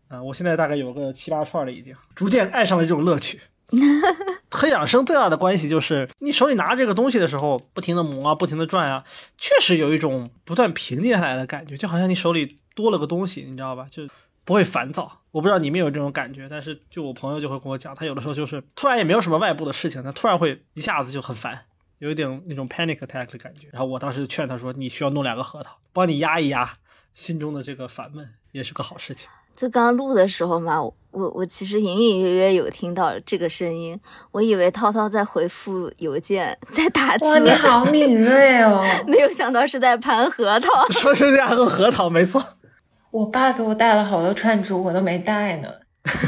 [0.07, 3.41] 啊、我现在大概有个七八串了，已经逐渐爱上了这种乐趣。
[4.51, 9.05] 和养生最大的关系就是，你手里拿这个东西的时候，不停的磨啊，不停的转啊，
[9.39, 13.89] 确实有一种不断平静下来的感觉，就好像你手里多了个东西，你知道吧？
[13.91, 14.09] 就
[14.45, 15.21] 不会烦躁。
[15.33, 21.65] 我不知道你们有这种感觉，但是就我朋友就会跟我讲，他有的时候就是突然也没有什么外部的事情，他突然会一下子就很烦，
[21.99, 23.69] 有一点那种 panic attack 的感觉。
[23.73, 26.75] 然后我当时劝他说，你需要弄两个核桃，帮你压一压
[27.13, 29.29] 心中的这个烦闷，也是个好事情。
[29.57, 33.99] 就刚录的时候嘛，我我其实隐隐约约有听到这个声音，
[34.31, 38.85] 我以为涛涛在回复邮件，在打字，哇，你好敏锐哦！
[39.09, 40.69] 没有想到是在盘核桃。
[40.93, 42.43] 说是两个核桃，没错。
[43.11, 45.69] 我爸给我带了好多串珠，我都没带呢。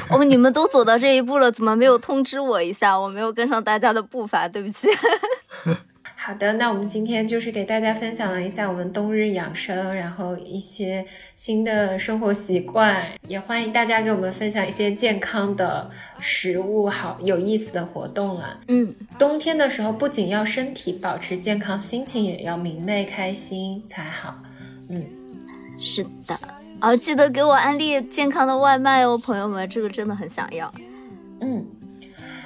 [0.09, 2.99] 哦，你们都走到这一步了，怎么没有通知我一下？
[2.99, 4.89] 我没有跟上大家的步伐，对不起。
[6.29, 11.03] 好的，那我们今天就是给大家分享了一下我们冬日养生，然后一些
[11.35, 18.61] 新的生活习惯，也欢迎大家给我们分享一些健康的食物，好有意思的活动啦。
[18.69, 24.35] 嗯，冬天的时候，不仅要身体保持健康，心情也要明媚开心才好。
[24.91, 25.03] 嗯，
[25.79, 26.39] 是的。
[26.83, 30.71] 哦，记得给我安利健康的外卖哦，朋友们，这个真的很想要。
[31.41, 31.65] 嗯，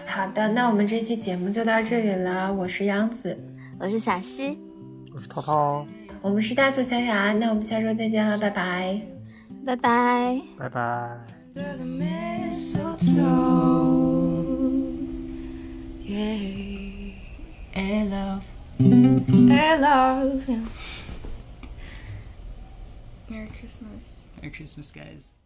[0.07, 2.55] 好的，那我们这期节目就到这里了。
[2.55, 3.37] 我是杨子，
[3.83, 4.57] 我是小溪，
[5.13, 5.85] 我是涛涛，
[6.21, 9.03] 我们是大素小雅，那我们下周再见了，拜拜。
[9.67, 10.41] 拜拜。
[10.57, 11.19] 拜拜。
[16.05, 17.13] Yeah.
[17.75, 18.45] I love.
[19.51, 20.63] I love you.
[23.29, 24.27] Merry Christmas.
[24.41, 25.42] Merry Christmas, guys.